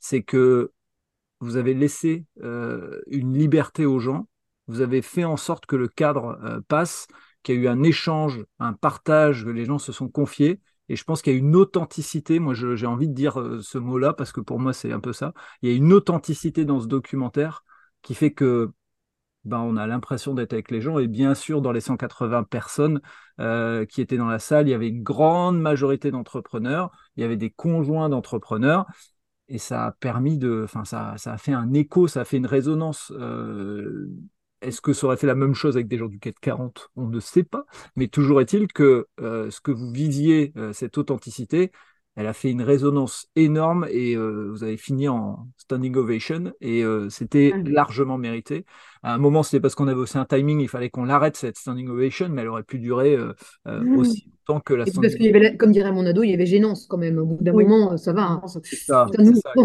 c'est 0.00 0.22
que 0.22 0.72
vous 1.40 1.56
avez 1.56 1.74
laissé 1.74 2.26
euh, 2.42 3.00
une 3.08 3.36
liberté 3.36 3.86
aux 3.86 3.98
gens, 3.98 4.28
vous 4.68 4.80
avez 4.80 5.02
fait 5.02 5.24
en 5.24 5.36
sorte 5.36 5.66
que 5.66 5.76
le 5.76 5.88
cadre 5.88 6.38
euh, 6.44 6.60
passe, 6.68 7.06
qu'il 7.42 7.56
y 7.56 7.58
a 7.58 7.62
eu 7.62 7.68
un 7.68 7.82
échange, 7.82 8.44
un 8.58 8.72
partage, 8.72 9.44
que 9.44 9.50
les 9.50 9.64
gens 9.64 9.78
se 9.78 9.92
sont 9.92 10.08
confiés. 10.08 10.60
Et 10.88 10.96
je 10.96 11.04
pense 11.04 11.22
qu'il 11.22 11.32
y 11.32 11.36
a 11.36 11.38
une 11.38 11.56
authenticité, 11.56 12.38
moi 12.38 12.54
j'ai 12.54 12.86
envie 12.86 13.08
de 13.08 13.14
dire 13.14 13.40
euh, 13.40 13.60
ce 13.62 13.78
mot-là, 13.78 14.12
parce 14.12 14.32
que 14.32 14.40
pour 14.40 14.60
moi 14.60 14.72
c'est 14.72 14.92
un 14.92 15.00
peu 15.00 15.12
ça, 15.12 15.32
il 15.62 15.70
y 15.70 15.72
a 15.72 15.76
une 15.76 15.92
authenticité 15.92 16.64
dans 16.64 16.80
ce 16.80 16.86
documentaire 16.86 17.64
qui 18.02 18.14
fait 18.14 18.32
que 18.32 18.70
ben, 19.44 19.58
on 19.58 19.76
a 19.76 19.86
l'impression 19.86 20.34
d'être 20.34 20.52
avec 20.54 20.70
les 20.70 20.80
gens. 20.80 20.98
Et 20.98 21.06
bien 21.06 21.34
sûr, 21.34 21.60
dans 21.60 21.72
les 21.72 21.80
180 21.80 22.44
personnes 22.44 23.00
euh, 23.40 23.84
qui 23.84 24.00
étaient 24.00 24.16
dans 24.16 24.26
la 24.28 24.38
salle, 24.38 24.68
il 24.68 24.70
y 24.70 24.74
avait 24.74 24.88
une 24.88 25.02
grande 25.02 25.60
majorité 25.60 26.10
d'entrepreneurs, 26.10 26.90
il 27.16 27.22
y 27.22 27.24
avait 27.24 27.36
des 27.36 27.50
conjoints 27.50 28.08
d'entrepreneurs. 28.08 28.86
Et 29.48 29.58
ça 29.58 29.86
a 29.86 29.92
permis 29.92 30.38
de, 30.38 30.62
enfin, 30.64 30.84
ça, 30.84 31.14
ça 31.18 31.34
a 31.34 31.38
fait 31.38 31.52
un 31.52 31.74
écho, 31.74 32.08
ça 32.08 32.22
a 32.22 32.24
fait 32.24 32.38
une 32.38 32.46
résonance. 32.46 33.12
Euh, 33.14 34.08
est-ce 34.64 34.80
que 34.80 34.92
ça 34.92 35.06
aurait 35.06 35.16
fait 35.16 35.26
la 35.26 35.34
même 35.34 35.54
chose 35.54 35.76
avec 35.76 35.88
des 35.88 35.98
gens 35.98 36.06
du 36.08 36.18
CAC 36.18 36.36
40 36.40 36.90
On 36.96 37.06
ne 37.06 37.20
sait 37.20 37.44
pas. 37.44 37.64
Mais 37.96 38.08
toujours 38.08 38.40
est-il 38.40 38.66
que 38.68 39.06
euh, 39.20 39.50
ce 39.50 39.60
que 39.60 39.70
vous 39.70 39.90
visiez, 39.92 40.52
cette 40.72 40.98
authenticité, 40.98 41.70
elle 42.16 42.26
a 42.26 42.32
fait 42.32 42.50
une 42.50 42.62
résonance 42.62 43.26
énorme 43.34 43.86
et 43.90 44.16
euh, 44.16 44.48
vous 44.50 44.62
avez 44.62 44.76
fini 44.76 45.08
en 45.08 45.48
standing 45.58 45.96
ovation 45.96 46.52
et 46.60 46.84
euh, 46.84 47.08
c'était 47.10 47.52
ah 47.52 47.58
largement 47.64 48.18
mérité. 48.18 48.64
À 49.02 49.14
un 49.14 49.18
moment, 49.18 49.42
c'était 49.42 49.60
parce 49.60 49.74
qu'on 49.74 49.88
avait 49.88 50.00
aussi 50.00 50.16
un 50.16 50.24
timing, 50.24 50.60
il 50.60 50.68
fallait 50.68 50.90
qu'on 50.90 51.04
l'arrête 51.04 51.36
cette 51.36 51.58
standing 51.58 51.88
ovation, 51.88 52.28
mais 52.28 52.42
elle 52.42 52.48
aurait 52.48 52.62
pu 52.62 52.78
durer 52.78 53.16
euh, 53.16 53.32
mmh. 53.66 53.98
aussi 53.98 54.28
longtemps 54.48 54.60
que 54.60 54.74
la 54.74 54.86
standing 54.86 55.10
ovation. 55.10 55.40
Parce 55.40 55.56
comme 55.56 55.72
dirait 55.72 55.90
mon 55.90 56.06
ado, 56.06 56.22
il 56.22 56.30
y 56.30 56.34
avait 56.34 56.46
gênance 56.46 56.86
quand 56.86 56.98
même. 56.98 57.18
Au 57.18 57.26
bout 57.26 57.38
d'un 57.42 57.52
moment, 57.52 57.96
ça 57.96 58.12
va. 58.12 58.22
Hein. 58.22 58.42
C'est 58.62 58.76
ça. 58.76 59.06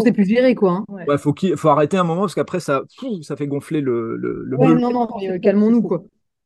c'est 0.02 0.12
plus 0.12 0.24
viré 0.24 0.56
quoi. 0.56 0.72
Hein. 0.72 0.84
Ouais. 0.88 1.18
faut, 1.18 1.34
faut 1.54 1.68
arrêter 1.68 1.98
un 1.98 2.04
moment 2.04 2.22
parce 2.22 2.34
qu'après 2.34 2.60
ça, 2.60 2.82
ça 3.22 3.36
fait 3.36 3.46
gonfler 3.46 3.80
le. 3.80 4.16
le, 4.16 4.42
le 4.44 4.56
non, 4.56 4.90
non, 4.90 5.06
calmons-nous 5.40 5.82
quoi. 5.82 6.02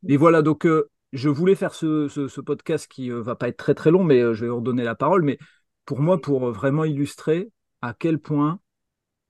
Et 0.07 0.19
voilà, 0.19 0.43
donc 0.43 0.69
je 1.15 1.29
voulais 1.31 1.55
faire 1.55 1.73
ce, 1.73 2.09
ce, 2.09 2.29
ce 2.29 2.41
podcast 2.43 2.89
qui 2.89 3.09
va 3.09 3.37
pas 3.37 3.49
être 3.49 3.57
très 3.57 3.75
très 3.75 3.91
long, 3.91 4.05
mais 4.05 4.21
je 4.35 4.45
vais 4.45 4.49
vous 4.49 4.57
redonner 4.57 4.85
la 4.85 4.95
parole. 4.95 5.23
Mais 5.23 5.39
pour 5.85 6.01
moi, 6.01 6.21
pour 6.21 6.51
vraiment 6.51 6.85
illustrer 6.85 7.51
à 7.83 7.95
quel 7.99 8.19
point, 8.19 8.61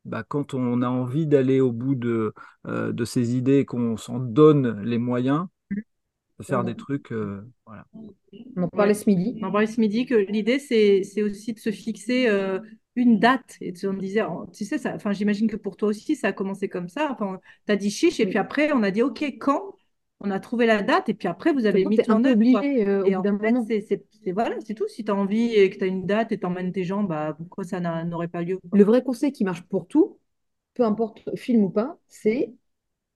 bah, 0.05 0.23
quand 0.27 0.55
on 0.55 0.83
a 0.83 0.89
envie 0.89 1.27
d'aller 1.27 1.61
au 1.61 1.73
bout 1.73 1.95
de, 1.95 2.35
euh, 2.67 2.93
de 2.93 3.05
ses 3.05 3.37
idées 3.37 3.59
et 3.59 3.65
qu'on 3.65 3.97
s'en 3.97 4.19
donne 4.19 4.83
les 4.83 4.99
moyens, 4.99 5.47
de 6.39 6.45
faire 6.45 6.65
des 6.65 6.75
trucs. 6.75 7.13
Euh, 7.13 7.43
voilà. 7.67 7.87
On 8.57 8.63
en 8.65 8.69
parlait 8.69 8.95
ce 8.95 9.09
midi. 9.09 9.39
On 9.41 9.47
en 9.47 9.53
parlait 9.53 9.67
ce 9.67 9.81
midi 9.81 10.05
que 10.05 10.15
l'idée, 10.15 10.59
c'est 10.59 11.23
aussi 11.23 11.53
de 11.53 11.59
se 11.59 11.71
fixer 11.71 12.29
euh, 12.29 12.59
une 12.97 13.19
date. 13.19 13.57
Et 13.61 13.73
on 13.87 13.95
disait, 13.95 14.23
tu 14.53 14.65
sais, 14.65 14.79
ça, 14.79 14.97
j'imagine 15.13 15.49
que 15.49 15.57
pour 15.57 15.77
toi 15.77 15.89
aussi, 15.89 16.17
ça 16.17 16.29
a 16.29 16.33
commencé 16.33 16.69
comme 16.69 16.89
ça. 16.89 17.11
Enfin, 17.13 17.41
tu 17.67 17.73
as 17.73 17.77
dit 17.77 17.91
chiche, 17.91 18.21
et 18.21 18.27
puis 18.27 18.39
après, 18.39 18.73
on 18.73 18.83
a 18.83 18.91
dit, 18.91 19.03
OK, 19.03 19.23
quand 19.41 19.75
on 20.21 20.31
a 20.31 20.41
trouvé 20.41 20.67
la 20.67 20.83
date 20.83 21.09
et 21.09 21.15
puis 21.15 21.29
après 21.29 21.53
vous 21.53 21.67
avez 21.67 21.85
mis 21.85 21.99
ton 21.99 22.25
œuvre. 22.25 22.41
Euh, 22.63 23.05
et 23.05 23.17
en 23.17 23.23
fait, 23.23 23.83
c'est 23.87 24.33
voilà, 24.33 24.57
c'est 24.65 24.75
tout. 24.75 24.89
Si 24.89 25.05
tu 25.05 25.11
as 25.11 25.15
envie 25.15 25.55
et 25.55 25.69
que 25.71 25.79
tu 25.79 25.85
as 25.85 25.87
une 25.87 26.07
date 26.07 26.33
et 26.33 26.39
tu 26.39 26.47
emmènes 26.47 26.73
tes 26.73 26.85
gens, 26.85 27.03
bah, 27.03 27.35
pourquoi 27.37 27.65
ça 27.65 27.81
n'aurait 27.81 28.29
pas 28.29 28.43
lieu 28.43 28.59
Le 28.73 28.85
vrai 28.85 29.03
conseil 29.03 29.33
qui 29.33 29.45
marche 29.45 29.63
pour 29.63 29.87
tout, 29.87 30.19
peu 30.75 30.83
importe 30.83 31.23
film 31.37 31.65
ou 31.65 31.71
pas, 31.71 31.99
c'est 32.09 32.55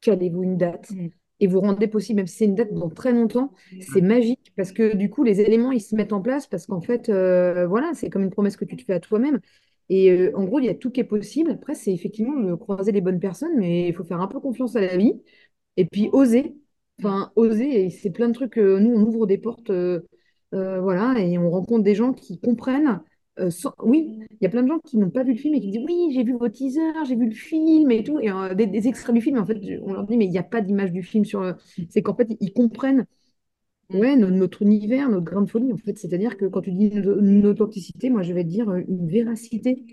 calez-vous 0.00 0.42
une 0.42 0.56
date. 0.56 0.90
Mm. 0.90 1.08
Et 1.40 1.46
vous 1.46 1.60
rendez 1.60 1.86
possible, 1.86 2.16
même 2.16 2.26
si 2.26 2.38
c'est 2.38 2.44
une 2.46 2.56
date 2.56 2.74
dans 2.74 2.90
très 2.90 3.12
longtemps, 3.12 3.52
mm. 3.72 3.80
c'est 3.80 4.00
magique 4.00 4.52
parce 4.56 4.72
que 4.72 4.96
du 4.96 5.08
coup, 5.08 5.24
les 5.24 5.40
éléments, 5.40 5.72
ils 5.72 5.80
se 5.80 5.94
mettent 5.94 6.12
en 6.12 6.20
place 6.20 6.46
parce 6.46 6.66
qu'en 6.66 6.80
fait, 6.80 7.08
euh, 7.08 7.66
voilà, 7.66 7.92
c'est 7.94 8.10
comme 8.10 8.22
une 8.22 8.30
promesse 8.30 8.56
que 8.56 8.64
tu 8.64 8.76
te 8.76 8.82
fais 8.82 8.94
à 8.94 9.00
toi-même. 9.00 9.40
Et 9.88 10.10
euh, 10.10 10.36
en 10.36 10.44
gros, 10.44 10.58
il 10.58 10.66
y 10.66 10.68
a 10.68 10.74
tout 10.74 10.90
qui 10.90 11.00
est 11.00 11.04
possible. 11.04 11.50
Après, 11.52 11.74
c'est 11.74 11.92
effectivement 11.92 12.38
de 12.38 12.54
croiser 12.54 12.92
les 12.92 13.00
bonnes 13.00 13.20
personnes, 13.20 13.56
mais 13.56 13.88
il 13.88 13.94
faut 13.94 14.04
faire 14.04 14.20
un 14.20 14.26
peu 14.26 14.40
confiance 14.40 14.76
à 14.76 14.80
la 14.80 14.96
vie 14.96 15.14
et 15.76 15.86
puis 15.86 16.10
oser 16.12 16.54
enfin, 16.98 17.32
oser. 17.36 17.86
Et 17.86 17.90
c'est 17.90 18.10
plein 18.10 18.28
de 18.28 18.34
trucs. 18.34 18.56
nous, 18.56 18.92
on 18.94 19.02
ouvre 19.02 19.26
des 19.26 19.38
portes, 19.38 19.70
euh, 19.70 20.00
euh, 20.54 20.80
voilà, 20.80 21.18
et 21.20 21.38
on 21.38 21.50
rencontre 21.50 21.84
des 21.84 21.94
gens 21.94 22.12
qui 22.12 22.40
comprennent. 22.40 23.00
Euh, 23.38 23.50
oui, 23.82 24.18
il 24.30 24.38
y 24.40 24.46
a 24.46 24.50
plein 24.50 24.62
de 24.62 24.68
gens 24.68 24.80
qui 24.80 24.98
n'ont 24.98 25.10
pas 25.10 25.22
vu 25.22 25.32
le 25.32 25.38
film 25.38 25.54
et 25.54 25.60
qui 25.60 25.70
disent 25.70 25.84
oui, 25.86 26.10
j'ai 26.12 26.24
vu 26.24 26.32
vos 26.32 26.48
teasers, 26.48 27.04
j'ai 27.06 27.14
vu 27.14 27.26
le 27.26 27.34
film 27.34 27.90
et 27.92 28.02
tout, 28.02 28.18
et 28.20 28.30
des, 28.54 28.88
extraits 28.88 29.14
du 29.14 29.20
film. 29.20 29.38
En 29.38 29.46
fait, 29.46 29.58
on 29.82 29.92
leur 29.92 30.04
dit 30.04 30.16
mais 30.16 30.26
il 30.26 30.30
n'y 30.30 30.38
a 30.38 30.42
pas 30.42 30.60
d'image 30.60 30.92
du 30.92 31.02
film 31.02 31.24
sur. 31.24 31.56
C'est 31.90 32.02
qu'en 32.02 32.14
fait, 32.16 32.28
ils 32.40 32.52
comprennent 32.52 33.06
ouais, 33.94 34.16
notre, 34.16 34.62
univers, 34.62 35.08
notre 35.08 35.24
grande 35.24 35.48
folie. 35.50 35.72
En 35.72 35.76
fait, 35.76 35.96
c'est-à-dire 35.98 36.36
que 36.36 36.46
quand 36.46 36.62
tu 36.62 36.72
dis 36.72 36.88
une 36.88 37.46
authenticité, 37.46 38.10
moi, 38.10 38.22
je 38.22 38.32
vais 38.32 38.44
te 38.44 38.48
dire 38.48 38.72
une 38.74 39.08
véracité 39.08 39.84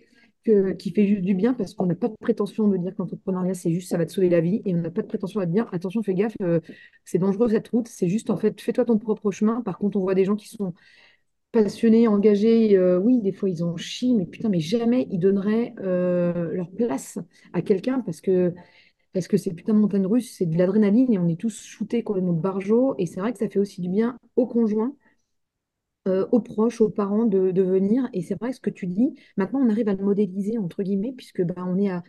qui 0.77 0.91
fait 0.91 1.07
juste 1.07 1.21
du 1.23 1.33
bien 1.33 1.53
parce 1.53 1.73
qu'on 1.73 1.85
n'a 1.85 1.95
pas 1.95 2.07
de 2.07 2.15
prétention 2.19 2.67
de 2.67 2.77
dire 2.77 2.91
que 2.93 2.97
l'entrepreneuriat, 2.99 3.53
c'est 3.53 3.71
juste 3.71 3.89
ça 3.89 3.97
va 3.97 4.05
te 4.05 4.11
sauver 4.11 4.29
la 4.29 4.41
vie 4.41 4.61
et 4.65 4.75
on 4.75 4.79
n'a 4.79 4.91
pas 4.91 5.01
de 5.01 5.07
prétention 5.07 5.39
à 5.39 5.45
dire 5.45 5.67
attention, 5.71 6.03
fais 6.03 6.13
gaffe, 6.13 6.35
euh, 6.41 6.59
c'est 7.03 7.17
dangereux 7.17 7.49
cette 7.49 7.67
route. 7.69 7.87
C'est 7.87 8.09
juste 8.09 8.29
en 8.29 8.37
fait, 8.37 8.59
fais-toi 8.61 8.85
ton 8.85 8.97
propre 8.97 9.31
chemin. 9.31 9.61
Par 9.61 9.77
contre, 9.77 9.97
on 9.97 10.01
voit 10.01 10.15
des 10.15 10.25
gens 10.25 10.35
qui 10.35 10.47
sont 10.49 10.73
passionnés, 11.51 12.07
engagés. 12.07 12.77
Euh, 12.77 12.99
oui, 12.99 13.21
des 13.21 13.31
fois, 13.33 13.49
ils 13.49 13.63
en 13.63 13.77
chient, 13.77 14.15
mais 14.15 14.25
putain, 14.25 14.49
mais 14.49 14.59
jamais 14.59 15.07
ils 15.11 15.19
donneraient 15.19 15.73
euh, 15.79 16.51
leur 16.53 16.69
place 16.71 17.19
à 17.53 17.61
quelqu'un 17.61 18.01
parce 18.01 18.21
que 18.21 18.53
parce 19.13 19.27
que 19.29 19.37
c'est 19.37 19.53
putain 19.53 19.73
de 19.73 19.79
montagne 19.79 20.05
russe, 20.05 20.35
c'est 20.37 20.45
de 20.45 20.57
l'adrénaline 20.57 21.13
et 21.13 21.17
on 21.19 21.27
est 21.27 21.39
tous 21.39 21.63
shootés 21.63 22.03
complètement 22.03 22.33
de 22.33 22.41
barjo. 22.41 22.95
Et 22.97 23.05
c'est 23.05 23.21
vrai 23.21 23.31
que 23.33 23.39
ça 23.39 23.49
fait 23.49 23.59
aussi 23.59 23.81
du 23.81 23.89
bien 23.89 24.17
aux 24.35 24.47
conjoints 24.47 24.93
euh, 26.07 26.27
aux 26.31 26.39
proches, 26.39 26.81
aux 26.81 26.89
parents 26.89 27.25
de, 27.25 27.61
venir. 27.61 28.07
Et 28.13 28.21
c'est 28.21 28.39
vrai 28.39 28.53
ce 28.53 28.59
que 28.59 28.69
tu 28.69 28.87
dis. 28.87 29.15
Maintenant, 29.37 29.59
on 29.59 29.69
arrive 29.69 29.89
à 29.89 29.93
le 29.95 30.03
modéliser, 30.03 30.57
entre 30.57 30.83
guillemets, 30.83 31.13
puisque 31.15 31.41
bah, 31.43 31.65
on 31.67 31.77
est 31.77 31.89
à, 31.89 32.03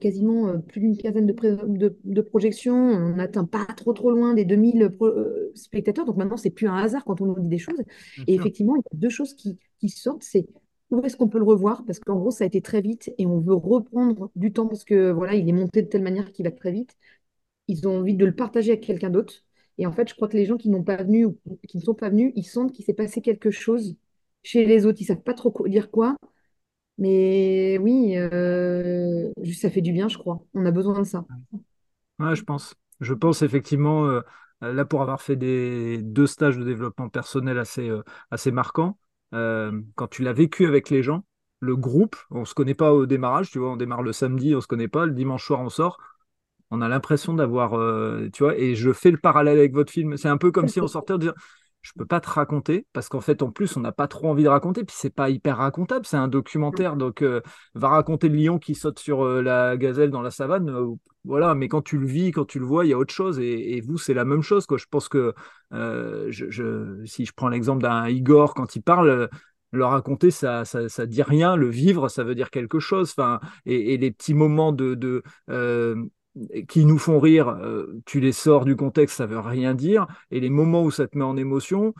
quasiment 0.00 0.48
euh, 0.48 0.58
plus 0.58 0.80
d'une 0.80 0.96
quinzaine 0.96 1.26
de, 1.26 1.98
de, 2.04 2.20
projections. 2.22 2.74
On 2.74 3.16
n'atteint 3.16 3.44
pas 3.44 3.66
trop 3.76 3.92
trop 3.92 4.10
loin 4.10 4.34
des 4.34 4.44
2000 4.44 4.90
euh, 5.02 5.52
spectateurs. 5.54 6.06
Donc 6.06 6.16
maintenant, 6.16 6.38
c'est 6.38 6.50
plus 6.50 6.68
un 6.68 6.76
hasard 6.76 7.04
quand 7.04 7.20
on 7.20 7.26
nous 7.26 7.40
dit 7.40 7.48
des 7.48 7.58
choses. 7.58 7.82
et 8.26 8.34
effectivement, 8.34 8.76
il 8.76 8.80
y 8.80 8.96
a 8.96 8.98
deux 8.98 9.10
choses 9.10 9.34
qui, 9.34 9.58
qui 9.78 9.88
sortent. 9.90 10.22
C'est 10.22 10.46
où 10.90 11.00
est-ce 11.04 11.16
qu'on 11.16 11.28
peut 11.28 11.38
le 11.38 11.44
revoir? 11.44 11.84
Parce 11.84 11.98
qu'en 11.98 12.16
gros, 12.16 12.30
ça 12.30 12.44
a 12.44 12.46
été 12.46 12.62
très 12.62 12.80
vite 12.80 13.12
et 13.18 13.26
on 13.26 13.40
veut 13.40 13.54
reprendre 13.54 14.30
du 14.36 14.52
temps 14.52 14.66
parce 14.68 14.84
que 14.84 15.10
voilà, 15.10 15.34
il 15.34 15.48
est 15.48 15.52
monté 15.52 15.82
de 15.82 15.88
telle 15.88 16.02
manière 16.02 16.32
qu'il 16.32 16.44
va 16.44 16.50
très 16.52 16.72
vite. 16.72 16.96
Ils 17.68 17.88
ont 17.88 17.98
envie 17.98 18.14
de 18.14 18.24
le 18.24 18.34
partager 18.34 18.72
avec 18.72 18.84
quelqu'un 18.84 19.10
d'autre. 19.10 19.44
Et 19.78 19.86
en 19.86 19.92
fait, 19.92 20.08
je 20.08 20.14
crois 20.14 20.28
que 20.28 20.36
les 20.36 20.46
gens 20.46 20.56
qui 20.56 20.70
n'ont 20.70 20.84
pas 20.84 21.02
venu 21.02 21.24
ou 21.26 21.38
qui 21.68 21.78
ne 21.78 21.82
sont 21.82 21.94
pas 21.94 22.10
venus, 22.10 22.32
ils 22.36 22.44
sentent 22.44 22.72
qu'il 22.72 22.84
s'est 22.84 22.94
passé 22.94 23.20
quelque 23.20 23.50
chose 23.50 23.96
chez 24.42 24.64
les 24.64 24.86
autres. 24.86 25.00
Ils 25.00 25.06
savent 25.06 25.22
pas 25.22 25.34
trop 25.34 25.52
dire 25.66 25.90
quoi. 25.90 26.16
Mais 26.98 27.78
oui, 27.78 28.16
euh, 28.16 29.32
ça 29.52 29.70
fait 29.70 29.80
du 29.80 29.92
bien, 29.92 30.08
je 30.08 30.18
crois. 30.18 30.40
On 30.54 30.64
a 30.64 30.70
besoin 30.70 30.98
de 31.00 31.04
ça. 31.04 31.24
Ouais, 32.18 32.36
je 32.36 32.44
pense. 32.44 32.74
Je 33.00 33.14
pense 33.14 33.42
effectivement, 33.42 34.06
euh, 34.06 34.20
là, 34.60 34.84
pour 34.84 35.02
avoir 35.02 35.20
fait 35.20 35.36
deux 35.36 36.26
stages 36.26 36.56
de 36.56 36.64
développement 36.64 37.08
personnel 37.08 37.58
assez, 37.58 37.88
euh, 37.88 38.02
assez 38.30 38.52
marquants, 38.52 38.98
quand 39.32 40.06
tu 40.08 40.22
l'as 40.22 40.32
vécu 40.32 40.64
avec 40.64 40.90
les 40.90 41.02
gens, 41.02 41.24
le 41.58 41.74
groupe, 41.74 42.14
on 42.30 42.40
ne 42.40 42.44
se 42.44 42.54
connaît 42.54 42.74
pas 42.74 42.92
au 42.92 43.04
démarrage, 43.04 43.50
tu 43.50 43.58
vois, 43.58 43.72
on 43.72 43.76
démarre 43.76 44.04
le 44.04 44.12
samedi, 44.12 44.54
on 44.54 44.58
ne 44.58 44.62
se 44.62 44.68
connaît 44.68 44.86
pas, 44.86 45.06
le 45.06 45.12
dimanche 45.12 45.44
soir, 45.44 45.60
on 45.60 45.70
sort 45.70 45.98
on 46.70 46.80
a 46.80 46.88
l'impression 46.88 47.34
d'avoir, 47.34 47.74
euh, 47.74 48.28
tu 48.32 48.42
vois, 48.42 48.56
et 48.56 48.74
je 48.74 48.92
fais 48.92 49.10
le 49.10 49.18
parallèle 49.18 49.58
avec 49.58 49.72
votre 49.72 49.92
film. 49.92 50.16
C'est 50.16 50.28
un 50.28 50.36
peu 50.36 50.50
comme 50.50 50.68
si 50.68 50.80
on 50.80 50.88
sortait 50.88 51.12
en 51.12 51.18
disant, 51.18 51.34
je 51.82 51.92
peux 51.96 52.06
pas 52.06 52.20
te 52.20 52.30
raconter 52.30 52.86
parce 52.94 53.08
qu'en 53.08 53.20
fait, 53.20 53.42
en 53.42 53.50
plus, 53.50 53.76
on 53.76 53.80
n'a 53.80 53.92
pas 53.92 54.08
trop 54.08 54.28
envie 54.28 54.42
de 54.42 54.48
raconter. 54.48 54.84
Puis 54.84 54.96
c'est 54.98 55.14
pas 55.14 55.28
hyper 55.28 55.58
racontable, 55.58 56.06
c'est 56.06 56.16
un 56.16 56.28
documentaire. 56.28 56.96
Donc, 56.96 57.22
euh, 57.22 57.42
va 57.74 57.88
raconter 57.90 58.28
le 58.28 58.36
lion 58.36 58.58
qui 58.58 58.74
saute 58.74 58.98
sur 58.98 59.22
euh, 59.22 59.42
la 59.42 59.76
gazelle 59.76 60.10
dans 60.10 60.22
la 60.22 60.30
savane. 60.30 60.74
voilà, 61.24 61.54
mais 61.54 61.68
quand 61.68 61.82
tu 61.82 61.98
le 61.98 62.06
vis, 62.06 62.32
quand 62.32 62.46
tu 62.46 62.58
le 62.58 62.64
vois, 62.64 62.86
il 62.86 62.88
y 62.88 62.94
a 62.94 62.98
autre 62.98 63.12
chose. 63.12 63.38
Et, 63.38 63.80
vous, 63.82 63.98
c'est 63.98 64.14
la 64.14 64.24
même 64.24 64.42
chose. 64.42 64.66
Quoi. 64.66 64.78
Je 64.78 64.86
pense 64.90 65.08
que 65.08 65.34
si 65.70 67.26
je 67.26 67.32
prends 67.36 67.48
l'exemple 67.48 67.82
d'un 67.82 68.08
Igor 68.08 68.54
quand 68.54 68.76
il 68.76 68.82
parle 68.82 69.28
le 69.70 69.84
raconter, 69.84 70.30
ça, 70.30 70.64
ça, 70.64 71.06
dit 71.06 71.22
rien. 71.22 71.54
Le 71.56 71.68
vivre, 71.68 72.08
ça 72.08 72.24
veut 72.24 72.34
dire 72.34 72.50
quelque 72.50 72.78
chose. 72.78 73.10
Enfin, 73.16 73.40
et, 73.66 73.98
les 73.98 74.10
petits 74.10 74.34
moments 74.34 74.72
de 74.72 75.22
qui 76.68 76.84
nous 76.84 76.98
font 76.98 77.20
rire, 77.20 77.48
euh, 77.48 78.00
tu 78.06 78.20
les 78.20 78.32
sors 78.32 78.64
du 78.64 78.76
contexte, 78.76 79.16
ça 79.16 79.26
veut 79.26 79.38
rien 79.38 79.74
dire. 79.74 80.06
Et 80.30 80.40
les 80.40 80.50
moments 80.50 80.82
où 80.82 80.90
ça 80.90 81.06
te 81.06 81.16
met 81.16 81.24
en 81.24 81.36
émotion, 81.36 81.94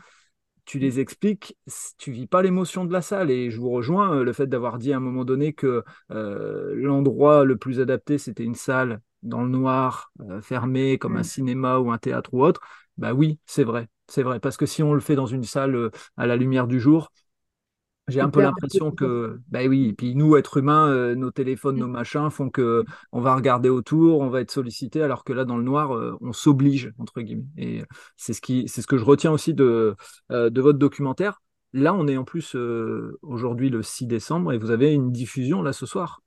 tu 0.65 0.79
les 0.79 0.99
expliques, 0.99 1.57
tu 1.97 2.11
vis 2.11 2.27
pas 2.27 2.41
l'émotion 2.41 2.85
de 2.85 2.93
la 2.93 3.01
salle. 3.01 3.31
Et 3.31 3.51
je 3.51 3.59
vous 3.59 3.69
rejoins, 3.69 4.17
euh, 4.17 4.23
le 4.23 4.33
fait 4.33 4.47
d'avoir 4.47 4.77
dit 4.77 4.93
à 4.93 4.97
un 4.97 5.01
moment 5.01 5.25
donné 5.25 5.53
que 5.53 5.83
euh, 6.11 6.73
l'endroit 6.75 7.45
le 7.45 7.57
plus 7.57 7.79
adapté, 7.79 8.17
c'était 8.17 8.43
une 8.43 8.55
salle 8.55 9.01
dans 9.23 9.41
le 9.41 9.49
noir, 9.49 10.11
fermée, 10.41 10.99
comme 10.99 11.17
un 11.17 11.21
mm. 11.21 11.23
cinéma 11.23 11.79
ou 11.79 11.91
un 11.91 11.97
théâtre 11.97 12.31
ou 12.33 12.43
autre. 12.43 12.61
Bah 12.97 13.13
oui, 13.13 13.39
c'est 13.45 13.63
vrai, 13.63 13.87
c'est 14.07 14.21
vrai. 14.21 14.39
Parce 14.39 14.55
que 14.55 14.67
si 14.67 14.83
on 14.83 14.93
le 14.93 14.99
fait 14.99 15.15
dans 15.15 15.25
une 15.25 15.43
salle 15.43 15.89
à 16.15 16.27
la 16.27 16.35
lumière 16.35 16.67
du 16.67 16.79
jour, 16.79 17.11
j'ai 18.07 18.21
un 18.21 18.29
peu 18.29 18.41
l'impression 18.41 18.91
que, 18.91 19.39
bah 19.49 19.65
oui, 19.67 19.89
et 19.89 19.93
puis 19.93 20.15
nous, 20.15 20.35
êtres 20.37 20.57
humains, 20.57 20.91
euh, 20.91 21.15
nos 21.15 21.31
téléphones, 21.31 21.77
nos 21.77 21.87
mmh. 21.87 21.91
machins 21.91 22.29
font 22.29 22.49
que 22.49 22.85
on 23.11 23.19
va 23.19 23.35
regarder 23.35 23.69
autour, 23.69 24.19
on 24.19 24.29
va 24.29 24.41
être 24.41 24.51
sollicité, 24.51 25.01
alors 25.01 25.23
que 25.23 25.33
là, 25.33 25.43
dans 25.43 25.57
le 25.57 25.63
noir, 25.63 25.95
euh, 25.95 26.15
on 26.21 26.31
s'oblige, 26.31 26.93
entre 26.99 27.21
guillemets. 27.21 27.47
Et 27.57 27.83
c'est 28.15 28.33
ce, 28.33 28.41
qui, 28.41 28.67
c'est 28.67 28.81
ce 28.81 28.87
que 28.87 28.97
je 28.97 29.03
retiens 29.03 29.31
aussi 29.31 29.55
de, 29.55 29.95
euh, 30.31 30.51
de 30.51 30.61
votre 30.61 30.77
documentaire. 30.77 31.41
Là, 31.73 31.93
on 31.93 32.07
est 32.07 32.15
en 32.15 32.23
plus 32.23 32.55
aujourd'hui 33.21 33.69
le 33.69 33.81
6 33.81 34.05
décembre 34.05 34.53
et 34.53 34.57
vous 34.57 34.71
avez 34.71 34.93
une 34.93 35.11
diffusion 35.11 35.61
là 35.61 35.73
ce 35.73 35.85
soir. 35.85 36.21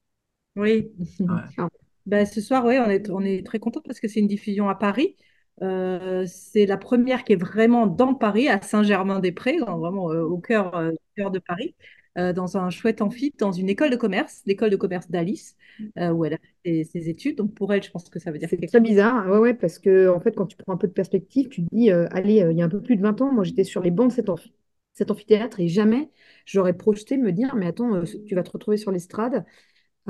Oui. 0.57 0.91
bah, 2.07 2.27
ce 2.27 2.41
soir, 2.41 2.67
oui, 2.67 2.77
on 2.79 2.91
est, 2.91 3.09
on 3.09 3.21
est 3.21 3.47
très 3.47 3.59
content 3.59 3.81
parce 3.83 4.01
que 4.01 4.09
c'est 4.09 4.21
une 4.21 4.27
diffusion 4.27 4.69
à 4.69 4.75
Paris. 4.75 5.17
Euh, 5.63 6.25
c'est 6.27 6.67
la 6.67 6.77
première 6.77 7.25
qui 7.25 7.33
est 7.33 7.37
vraiment 7.37 7.87
dans 7.87 8.15
Paris, 8.15 8.49
à 8.49 8.61
Saint-Germain-des-Prés, 8.63 9.59
vraiment 9.59 10.11
euh, 10.13 10.23
au 10.23 10.39
cœur, 10.39 10.75
euh, 10.77 10.93
cœur, 11.17 11.31
de 11.31 11.39
Paris. 11.41 11.75
dans 12.17 12.57
un 12.57 12.69
chouette 12.71 13.01
amphi, 13.01 13.33
dans 13.39 13.53
une 13.53 13.69
école 13.69 13.91
de 13.91 13.97
commerce, 13.97 14.43
l'école 14.45 14.71
de 14.71 14.77
commerce 14.77 15.09
d'Alice, 15.09 15.57
où 15.97 16.25
elle 16.25 16.35
a 16.35 16.39
fait 16.65 16.83
ses, 16.85 17.09
études. 17.09 17.37
Donc 17.37 17.55
pour 17.55 17.73
elle, 17.73 17.83
je 17.83 17.91
pense 17.93 18.09
que 18.11 18.19
ça 18.19 18.33
veut 18.33 18.39
dire 18.39 18.49
C'est 18.49 18.67
très 18.67 18.81
bizarre, 18.81 19.29
ouais, 19.29 19.39
ouais, 19.39 19.55
parce 19.55 19.79
que 19.79 20.09
en 20.09 20.19
fait, 20.21 20.33
quand 20.35 20.47
tu 20.47 20.57
prends 20.57 20.73
un 20.75 20.77
peu 20.77 20.89
de 20.89 20.93
perspective, 20.93 21.49
tu 21.49 21.63
te 21.65 21.69
dis, 21.75 21.91
allez, 21.93 22.45
il 22.51 22.57
y 22.59 22.63
a 22.63 22.65
un 22.65 22.69
peu 22.69 22.83
plus 22.83 22.97
de 22.97 23.03
20 23.03 23.21
ans, 23.21 23.33
moi 23.33 23.45
j'étais 23.45 23.63
sur 23.65 23.83
les 23.83 23.91
bancs 23.93 24.09
de 24.11 24.15
cet, 24.15 24.29
amphi- 24.31 24.53
cet 24.95 25.11
amphithéâtre 25.13 25.61
et 25.61 25.69
jamais 25.69 26.11
j'aurais 26.45 26.73
projeté 26.77 27.19
me 27.19 27.31
dire, 27.33 27.55
mais 27.55 27.67
attends, 27.67 28.03
tu 28.27 28.35
vas 28.35 28.43
te 28.43 28.51
retrouver 28.51 28.77
sur 28.79 28.91
l'estrade 28.91 29.45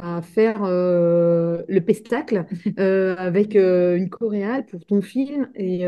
à 0.02 0.22
faire 0.22 0.62
euh, 0.64 1.62
le 1.68 1.80
pestacle 1.80 2.46
euh, 2.78 3.16
avec 3.16 3.56
euh, 3.56 3.96
une 3.96 4.10
choréale 4.10 4.66
pour 4.66 4.84
ton 4.86 5.02
film. 5.02 5.50
Et, 5.54 5.82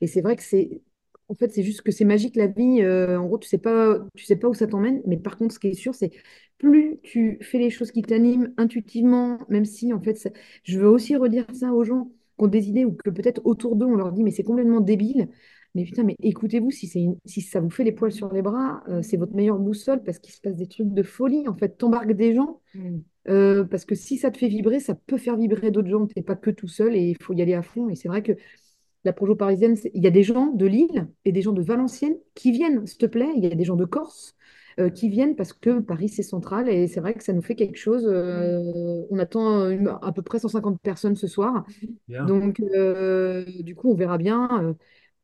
et 0.00 0.06
c'est 0.06 0.20
vrai 0.22 0.36
que 0.36 0.42
c'est, 0.42 0.82
en 1.28 1.34
fait, 1.34 1.50
c'est 1.52 1.62
juste 1.62 1.82
que 1.82 1.92
c'est 1.92 2.04
magique 2.04 2.36
la 2.36 2.46
vie. 2.48 2.84
en 2.86 3.26
gros, 3.26 3.38
tu 3.38 3.48
sais 3.48 3.58
pas, 3.58 3.98
tu 4.16 4.24
sais 4.24 4.36
pas 4.36 4.48
où 4.48 4.54
ça 4.54 4.66
t'emmène. 4.66 5.02
Mais 5.06 5.16
par 5.16 5.36
contre, 5.36 5.54
ce 5.54 5.58
qui 5.58 5.68
est 5.68 5.74
sûr, 5.74 5.94
c'est 5.94 6.10
plus 6.58 6.98
tu 7.02 7.38
fais 7.42 7.58
les 7.58 7.70
choses 7.70 7.90
qui 7.92 8.02
t'animent 8.02 8.52
intuitivement, 8.56 9.38
même 9.48 9.64
si 9.64 9.92
en 9.92 10.00
fait, 10.00 10.14
ça- 10.16 10.30
je 10.64 10.78
veux 10.78 10.88
aussi 10.88 11.16
redire 11.16 11.46
ça 11.54 11.72
aux 11.72 11.84
gens 11.84 12.04
qui 12.38 12.44
ont 12.44 12.46
des 12.46 12.68
idées 12.68 12.84
ou 12.84 12.92
que 12.92 13.10
peut-être 13.10 13.40
autour 13.44 13.76
d'eux 13.76 13.86
on 13.86 13.96
leur 13.96 14.12
dit 14.12 14.22
mais 14.24 14.30
c'est 14.30 14.42
complètement 14.44 14.80
débile. 14.80 15.28
Mais 15.74 15.84
putain, 15.84 16.02
mais 16.04 16.16
écoutez-vous, 16.22 16.70
si 16.70 16.86
c'est 16.86 17.00
une- 17.00 17.16
si 17.24 17.40
ça 17.40 17.60
vous 17.60 17.70
fait 17.70 17.84
les 17.84 17.92
poils 17.92 18.12
sur 18.12 18.32
les 18.32 18.42
bras, 18.42 18.82
euh, 18.88 19.00
c'est 19.02 19.16
votre 19.16 19.34
meilleure 19.34 19.58
boussole 19.58 20.02
parce 20.04 20.18
qu'il 20.18 20.34
se 20.34 20.40
passe 20.40 20.54
des 20.56 20.66
trucs 20.68 20.92
de 20.92 21.02
folie. 21.02 21.48
En 21.48 21.56
fait, 21.56 21.78
t'embarques 21.78 22.12
des 22.12 22.34
gens. 22.34 22.60
Euh, 23.28 23.64
parce 23.64 23.84
que 23.84 23.94
si 23.94 24.18
ça 24.18 24.30
te 24.30 24.38
fait 24.38 24.48
vibrer, 24.48 24.80
ça 24.80 24.94
peut 24.94 25.18
faire 25.18 25.36
vibrer 25.36 25.70
d'autres 25.70 25.88
gens. 25.88 26.06
Tu 26.06 26.14
n'es 26.16 26.22
pas 26.22 26.36
que 26.36 26.50
tout 26.50 26.68
seul 26.68 26.96
et 26.96 27.00
il 27.10 27.22
faut 27.22 27.32
y 27.34 27.42
aller 27.42 27.54
à 27.54 27.62
fond. 27.62 27.88
Et 27.88 27.94
c'est 27.96 28.08
vrai 28.08 28.22
que 28.22 28.32
la 29.04 29.12
projo 29.12 29.34
parisienne, 29.36 29.76
il 29.94 30.02
y 30.02 30.06
a 30.06 30.10
des 30.10 30.22
gens 30.22 30.46
de 30.48 30.66
Lille 30.66 31.08
et 31.24 31.32
des 31.32 31.42
gens 31.42 31.52
de 31.52 31.62
Valenciennes 31.62 32.16
qui 32.34 32.52
viennent, 32.52 32.86
s'il 32.86 32.98
te 32.98 33.06
plaît. 33.06 33.30
Il 33.36 33.42
y 33.44 33.46
a 33.46 33.54
des 33.54 33.64
gens 33.64 33.76
de 33.76 33.84
Corse 33.84 34.36
euh, 34.80 34.90
qui 34.90 35.08
viennent 35.08 35.36
parce 35.36 35.52
que 35.52 35.80
Paris, 35.80 36.08
c'est 36.08 36.22
central. 36.22 36.68
Et 36.68 36.86
c'est 36.88 37.00
vrai 37.00 37.14
que 37.14 37.24
ça 37.24 37.32
nous 37.32 37.42
fait 37.42 37.56
quelque 37.56 37.76
chose. 37.78 38.04
Euh, 38.06 39.04
on 39.10 39.18
attend 39.18 39.68
une- 39.70 39.88
à 40.02 40.12
peu 40.12 40.22
près 40.22 40.38
150 40.38 40.80
personnes 40.80 41.16
ce 41.16 41.26
soir. 41.26 41.64
Bien. 42.08 42.26
Donc, 42.26 42.60
du 43.62 43.74
coup, 43.74 43.90
on 43.90 43.94
verra 43.94 44.18
bien. 44.18 44.76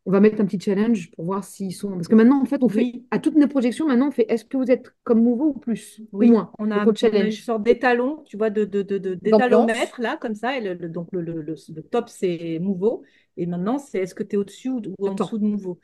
On 0.06 0.10
va 0.10 0.20
mettre 0.20 0.40
un 0.40 0.46
petit 0.46 0.58
challenge 0.58 1.10
pour 1.10 1.26
voir 1.26 1.44
s'ils 1.44 1.74
sont. 1.74 1.90
Parce 1.90 2.08
que 2.08 2.14
maintenant, 2.14 2.40
en 2.40 2.46
fait, 2.46 2.62
on 2.62 2.68
fait 2.68 2.78
Oui. 2.80 3.06
à 3.10 3.18
toutes 3.18 3.36
nos 3.36 3.46
projections, 3.48 3.86
maintenant, 3.86 4.08
on 4.08 4.10
fait 4.10 4.24
est-ce 4.30 4.44
que 4.44 4.56
vous 4.56 4.70
êtes 4.70 4.90
comme 5.04 5.22
Mouveau 5.22 5.48
ou 5.48 5.58
plus 5.58 6.00
Oui, 6.12 6.28
ou 6.28 6.32
moins 6.32 6.50
on 6.58 6.70
a, 6.70 6.82
on 6.86 6.90
une 6.90 6.96
challenge. 6.96 7.42
sorte 7.42 7.62
d'étalon, 7.62 8.22
tu 8.24 8.38
vois, 8.38 8.48
de, 8.48 8.64
de, 8.64 8.80
de, 8.82 8.96
de- 8.96 9.14
d'étalomètre, 9.14 10.00
là, 10.00 10.16
comme 10.16 10.34
ça. 10.34 10.56
Et 10.56 10.62
le, 10.62 10.72
le- 10.74 10.88
donc, 10.88 11.08
le, 11.12 11.20
le, 11.20 11.82
top, 11.82 12.08
c'est 12.08 12.58
Mouveau. 12.58 13.02
Et 13.36 13.44
maintenant, 13.46 13.78
c'est 13.78 13.98
est-ce 13.98 14.14
que 14.14 14.22
tu 14.22 14.36
es 14.36 14.38
au-dessus 14.38 14.70
ou, 14.70 14.80
ou 14.98 15.08
en 15.08 15.12
Attends. 15.12 15.24
dessous 15.24 15.38
de 15.38 15.44
Mouveau. 15.44 15.78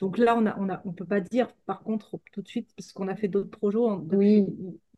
Donc 0.00 0.18
là, 0.18 0.36
on 0.36 0.46
a, 0.46 0.56
on 0.58 0.68
a, 0.70 0.80
on 0.84 0.92
peut 0.92 1.04
pas 1.04 1.20
dire, 1.20 1.48
par 1.66 1.82
contre, 1.82 2.18
tout 2.32 2.42
de 2.42 2.48
suite, 2.48 2.68
parce 2.76 2.92
qu'on 2.92 3.06
a 3.08 3.14
fait 3.14 3.28
d'autres 3.28 3.50
projets 3.56 3.78
en- 3.78 4.04
Oui. 4.12 4.44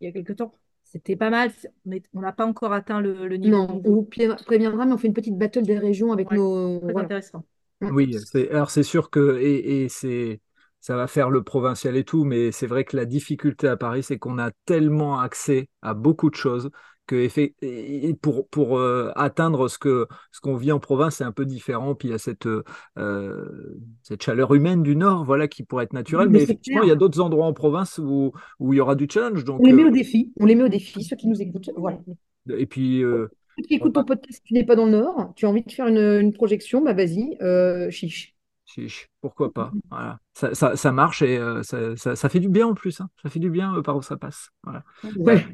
il 0.01 0.07
y 0.07 0.09
a 0.09 0.13
quelques 0.13 0.37
temps. 0.37 0.53
C'était 0.85 1.17
pas 1.17 1.31
mal, 1.31 1.51
mais 1.85 2.03
on 2.15 2.21
n'a 2.21 2.33
pas 2.33 2.47
encore 2.47 2.73
atteint 2.73 3.01
le, 3.01 3.29
niveau 3.37 3.57
Non, 3.57 3.83
on 3.85 3.91
vous 3.91 4.03
pré- 4.03 4.29
préviendra, 4.47 4.87
mais 4.87 4.93
on 4.93 4.97
fait 4.99 5.07
une 5.09 5.15
petite 5.15 5.37
battle 5.39 5.63
des 5.63 5.79
régions 5.79 6.13
avec 6.13 6.31
Ouais, 6.31 6.37
nos. 6.39 6.81
Très 6.81 6.93
Voilà. 6.93 7.05
intéressant. 7.07 7.45
Oui, 7.81 8.17
c'est, 8.27 8.51
alors 8.51 8.71
c'est 8.71 8.83
sûr 8.83 9.11
que 9.11 9.39
et, 9.41 9.85
et 9.85 9.89
c'est 9.89 10.41
ça 10.81 10.97
va 10.97 11.07
faire 11.07 11.29
le 11.31 11.43
provincial 11.43 11.97
et 11.97 12.05
tout, 12.05 12.25
mais 12.25 12.53
c'est 12.53 12.67
vrai 12.67 12.85
que 12.85 12.97
la 12.97 13.05
difficulté 13.05 13.69
à 13.69 13.77
Paris, 13.77 14.03
c'est 14.03 14.19
qu'on 14.19 14.39
a 14.39 14.51
tellement 14.65 15.21
accès 15.21 15.69
à 15.83 15.93
beaucoup 15.95 16.31
de 16.31 16.35
choses 16.37 16.71
que 17.07 17.29
pour, 18.23 18.49
pour 18.49 18.79
euh, 18.79 19.11
atteindre 19.17 19.69
ce 19.69 19.79
que 19.79 20.07
ce 20.31 20.41
qu'on 20.41 20.57
vit 20.57 20.73
en 20.73 20.79
province, 20.79 21.17
c'est 21.17 21.25
un 21.25 21.33
peu 21.33 21.45
différent. 21.45 21.95
Puis 21.95 22.09
il 22.09 22.11
y 22.13 22.15
a 22.15 22.19
cette 22.19 22.47
euh, 22.47 22.69
cette 24.03 24.23
chaleur 24.23 24.55
humaine 24.55 24.83
du 24.83 24.95
Nord, 24.97 25.25
voilà, 25.25 25.49
qui 25.49 25.65
pourrait 25.65 25.85
être 25.85 25.93
naturelle, 25.93 26.29
Mais 26.29 26.39
mais 26.39 26.45
effectivement, 26.45 26.81
clair. 26.81 26.89
il 26.89 26.89
y 26.89 26.97
a 26.97 26.99
d'autres 26.99 27.21
endroits 27.21 27.47
en 27.47 27.53
province 27.53 27.99
où 27.99 28.33
où 28.59 28.73
il 28.73 28.77
y 28.77 28.81
aura 28.81 28.95
du 28.95 29.09
challenge. 29.11 29.45
On 29.49 29.59
les 29.59 29.73
met 29.73 29.83
euh, 29.83 29.89
au 29.89 29.91
défi. 29.91 30.33
On 30.39 30.47
les 30.47 30.55
met 30.55 30.63
au 30.65 30.69
défi, 30.69 31.03
ceux 31.03 31.17
qui 31.17 31.27
nous 31.27 31.41
écoutent. 31.43 31.71
Voilà. 31.77 31.99
et 32.57 32.67
puis 32.67 33.03
euh, 33.03 33.29
Qui 33.67 33.75
écoutent 33.75 33.95
ton 33.95 34.05
podcast, 34.05 34.43
tu 34.45 34.55
n'es 34.55 34.65
pas 34.65 34.77
dans 34.77 34.87
le 34.87 34.93
Nord, 34.93 35.33
tu 35.37 35.47
as 35.47 35.49
envie 35.49 35.63
de 35.63 35.71
faire 35.71 35.87
une, 35.87 35.99
une 35.99 36.33
projection, 36.33 36.83
bah 36.83 36.93
vas-y, 36.95 37.37
euh, 37.43 37.91
chiche. 37.91 38.35
chiche, 38.65 39.09
pourquoi 39.21 39.53
pas? 39.53 39.73
Voilà, 39.91 40.19
ça, 40.35 40.55
ça, 40.55 40.77
ça 40.77 40.93
marche 40.93 41.23
et 41.23 41.37
euh, 41.39 41.63
ça, 41.63 41.97
ça, 41.97 42.17
ça 42.17 42.29
fait 42.29 42.41
du 42.41 42.49
bien 42.49 42.67
en 42.69 42.75
plus. 42.75 43.01
hein. 43.01 43.09
Ça 43.23 43.29
fait 43.29 43.39
du 43.41 43.51
bien 43.51 43.75
euh, 43.77 43.83
par 43.83 43.97
où 43.97 44.03
ça 44.03 44.17
passe. 44.17 44.51
Voilà. 44.65 44.85
Ouais. 45.17 45.45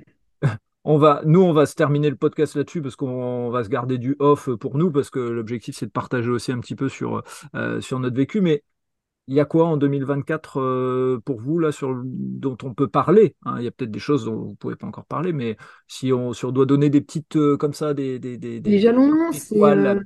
On 0.88 0.98
va, 0.98 1.20
nous, 1.24 1.42
on 1.42 1.52
va 1.52 1.66
se 1.66 1.74
terminer 1.74 2.10
le 2.10 2.14
podcast 2.14 2.54
là-dessus 2.54 2.80
parce 2.80 2.94
qu'on 2.94 3.50
va 3.50 3.64
se 3.64 3.68
garder 3.68 3.98
du 3.98 4.14
off 4.20 4.48
pour 4.54 4.78
nous 4.78 4.92
parce 4.92 5.10
que 5.10 5.18
l'objectif 5.18 5.74
c'est 5.76 5.86
de 5.86 5.90
partager 5.90 6.30
aussi 6.30 6.52
un 6.52 6.60
petit 6.60 6.76
peu 6.76 6.88
sur, 6.88 7.24
euh, 7.56 7.80
sur 7.80 7.98
notre 7.98 8.14
vécu. 8.14 8.40
Mais 8.40 8.62
il 9.28 9.34
y 9.34 9.40
a 9.40 9.44
quoi 9.44 9.66
en 9.66 9.76
2024 9.76 10.60
euh, 10.60 11.20
pour 11.24 11.40
vous 11.40 11.58
là 11.58 11.72
sur 11.72 11.94
dont 12.04 12.56
on 12.62 12.74
peut 12.74 12.88
parler 12.88 13.36
hein? 13.44 13.56
Il 13.58 13.64
y 13.64 13.66
a 13.66 13.70
peut-être 13.70 13.90
des 13.90 13.98
choses 13.98 14.24
dont 14.24 14.36
vous 14.36 14.54
pouvez 14.54 14.76
pas 14.76 14.86
encore 14.86 15.06
parler, 15.06 15.32
mais 15.32 15.56
si 15.88 16.12
on, 16.12 16.32
si 16.32 16.44
on 16.44 16.52
doit 16.52 16.66
donner 16.66 16.90
des 16.90 17.00
petites 17.00 17.36
euh, 17.36 17.56
comme 17.56 17.74
ça, 17.74 17.94
des, 17.94 18.18
des, 18.18 18.38
des, 18.38 18.60
des- 18.60 18.74
Les 18.74 18.78
jalons, 18.80 19.32
c'est. 19.32 19.70
euh, 19.70 20.00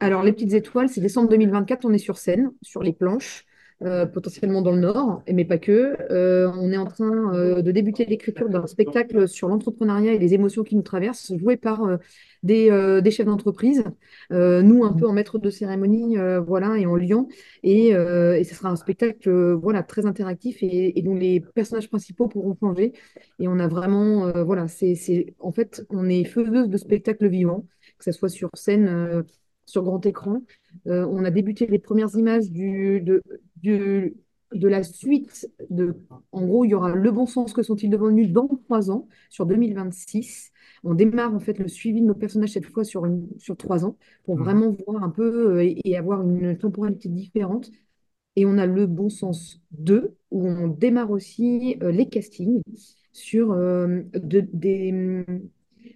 Alors, 0.00 0.22
les 0.22 0.32
petites 0.32 0.52
étoiles, 0.54 0.88
c'est 0.88 1.00
décembre 1.00 1.30
2024, 1.30 1.84
on 1.86 1.92
est 1.92 1.98
sur 1.98 2.18
scène, 2.18 2.52
sur 2.62 2.82
les 2.82 2.92
planches, 2.92 3.46
euh, 3.82 4.06
potentiellement 4.06 4.62
dans 4.62 4.70
le 4.70 4.80
Nord, 4.80 5.22
mais 5.30 5.44
pas 5.44 5.58
que. 5.58 5.96
Euh, 6.10 6.48
on 6.54 6.70
est 6.70 6.76
en 6.76 6.86
train 6.86 7.34
euh, 7.34 7.60
de 7.60 7.72
débuter 7.72 8.04
l'écriture 8.04 8.48
d'un 8.48 8.68
spectacle 8.68 9.26
sur 9.26 9.48
l'entrepreneuriat 9.48 10.12
et 10.12 10.18
les 10.18 10.32
émotions 10.32 10.62
qui 10.62 10.76
nous 10.76 10.82
traversent, 10.82 11.36
joué 11.36 11.56
par 11.56 11.98
des, 12.44 12.68
chefs 13.10 13.26
d'entreprise, 13.26 13.84
nous 14.30 14.84
un 14.84 14.92
peu 14.92 15.06
en 15.08 15.12
maître 15.12 15.38
de 15.38 15.50
cérémonie, 15.50 16.16
voilà, 16.46 16.78
et 16.78 16.86
en 16.86 16.94
lion. 16.94 17.28
Et, 17.62 17.88
et 17.88 18.44
ce 18.44 18.54
sera 18.54 18.70
un 18.70 18.76
spectacle 18.76 19.30
voilà, 19.54 19.82
très 19.82 20.06
interactif 20.06 20.58
et, 20.62 21.02
dont 21.02 21.14
les 21.14 21.40
personnages 21.40 21.88
principaux 21.88 22.28
pourront 22.28 22.56
changer. 22.58 22.92
Et 23.40 23.48
on 23.48 23.58
a 23.58 23.66
vraiment, 23.66 24.30
voilà, 24.44 24.68
c'est, 24.68 25.34
en 25.40 25.52
fait, 25.52 25.84
on 25.90 26.08
est 26.08 26.24
faiseuse 26.24 26.68
de 26.68 26.76
spectacles 26.76 27.26
vivants, 27.26 27.66
que 27.98 28.04
ce 28.04 28.12
soit 28.12 28.28
sur 28.28 28.50
scène. 28.54 29.24
sur 29.66 29.82
grand 29.82 30.04
écran. 30.06 30.42
On 30.86 31.24
a 31.24 31.30
débuté 31.30 31.66
les 31.66 31.78
premières 31.78 32.14
images 32.16 32.50
du, 32.50 33.00
de, 33.00 33.22
du- 33.64 34.16
de 34.54 34.68
la 34.68 34.82
suite. 34.84 35.48
De, 35.70 35.96
en 36.32 36.46
gros, 36.46 36.64
il 36.64 36.70
y 36.70 36.74
aura 36.74 36.94
Le 36.94 37.10
Bon 37.10 37.26
Sens, 37.26 37.52
que 37.52 37.62
sont-ils 37.62 37.90
devenus 37.90 38.30
dans 38.30 38.48
trois 38.66 38.90
ans, 38.90 39.08
sur 39.30 39.46
2026. 39.46 40.52
On 40.84 40.94
démarre 40.94 41.34
en 41.34 41.40
fait 41.40 41.58
le 41.58 41.68
suivi 41.68 42.00
de 42.02 42.06
nos 42.06 42.14
personnages 42.14 42.50
cette 42.52 42.66
fois 42.66 42.84
sur, 42.84 43.06
une, 43.06 43.28
sur 43.38 43.56
trois 43.56 43.84
ans, 43.84 43.96
pour 44.24 44.36
Mhm. 44.36 44.44
vraiment 44.44 44.76
voir 44.86 45.02
un 45.02 45.10
peu 45.10 45.56
euh, 45.58 45.64
et, 45.64 45.80
et 45.84 45.96
avoir 45.96 46.22
une 46.22 46.56
temporalité 46.58 47.08
différente. 47.08 47.70
Et 48.36 48.46
on 48.46 48.58
a 48.58 48.66
Le 48.66 48.86
Bon 48.86 49.08
Sens 49.10 49.60
2, 49.72 50.16
où 50.30 50.46
on 50.48 50.68
démarre 50.68 51.10
aussi 51.10 51.76
euh, 51.82 51.92
les 51.92 52.08
castings 52.08 52.62
sur 53.12 53.52
euh, 53.52 54.02
de- 54.14 54.48
des, 54.52 55.24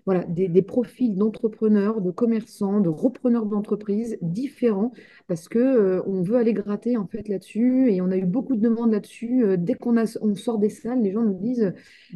voilà, 0.09 0.25
des, 0.25 0.63
profils 0.63 1.15
d'entrepreneurs, 1.15 2.01
de 2.01 2.11
commerçants, 2.11 2.81
de 2.81 2.89
repreneurs 2.89 3.45
d'entreprises 3.45 4.17
différents, 4.23 4.91
parce 5.27 5.51
que 5.51 5.59
euh, 5.59 6.03
on 6.07 6.23
veut 6.23 6.37
aller 6.37 6.55
gratter 6.55 6.97
en 6.97 7.07
fait 7.07 7.29
là-dessus, 7.29 7.93
et 7.93 8.01
on 8.01 8.11
a 8.11 8.17
eu 8.17 8.25
beaucoup 8.25 8.57
de 8.57 8.63
demandes 8.63 8.91
là-dessus. 8.91 9.45
Euh, 9.45 9.59
dès 9.59 9.75
qu'on 9.75 10.03
sort 10.35 10.59
des 10.59 10.71
salles, 10.71 11.03
les 11.03 11.13
gens 11.13 11.21
nous 11.25 11.35
disent, 11.39 11.75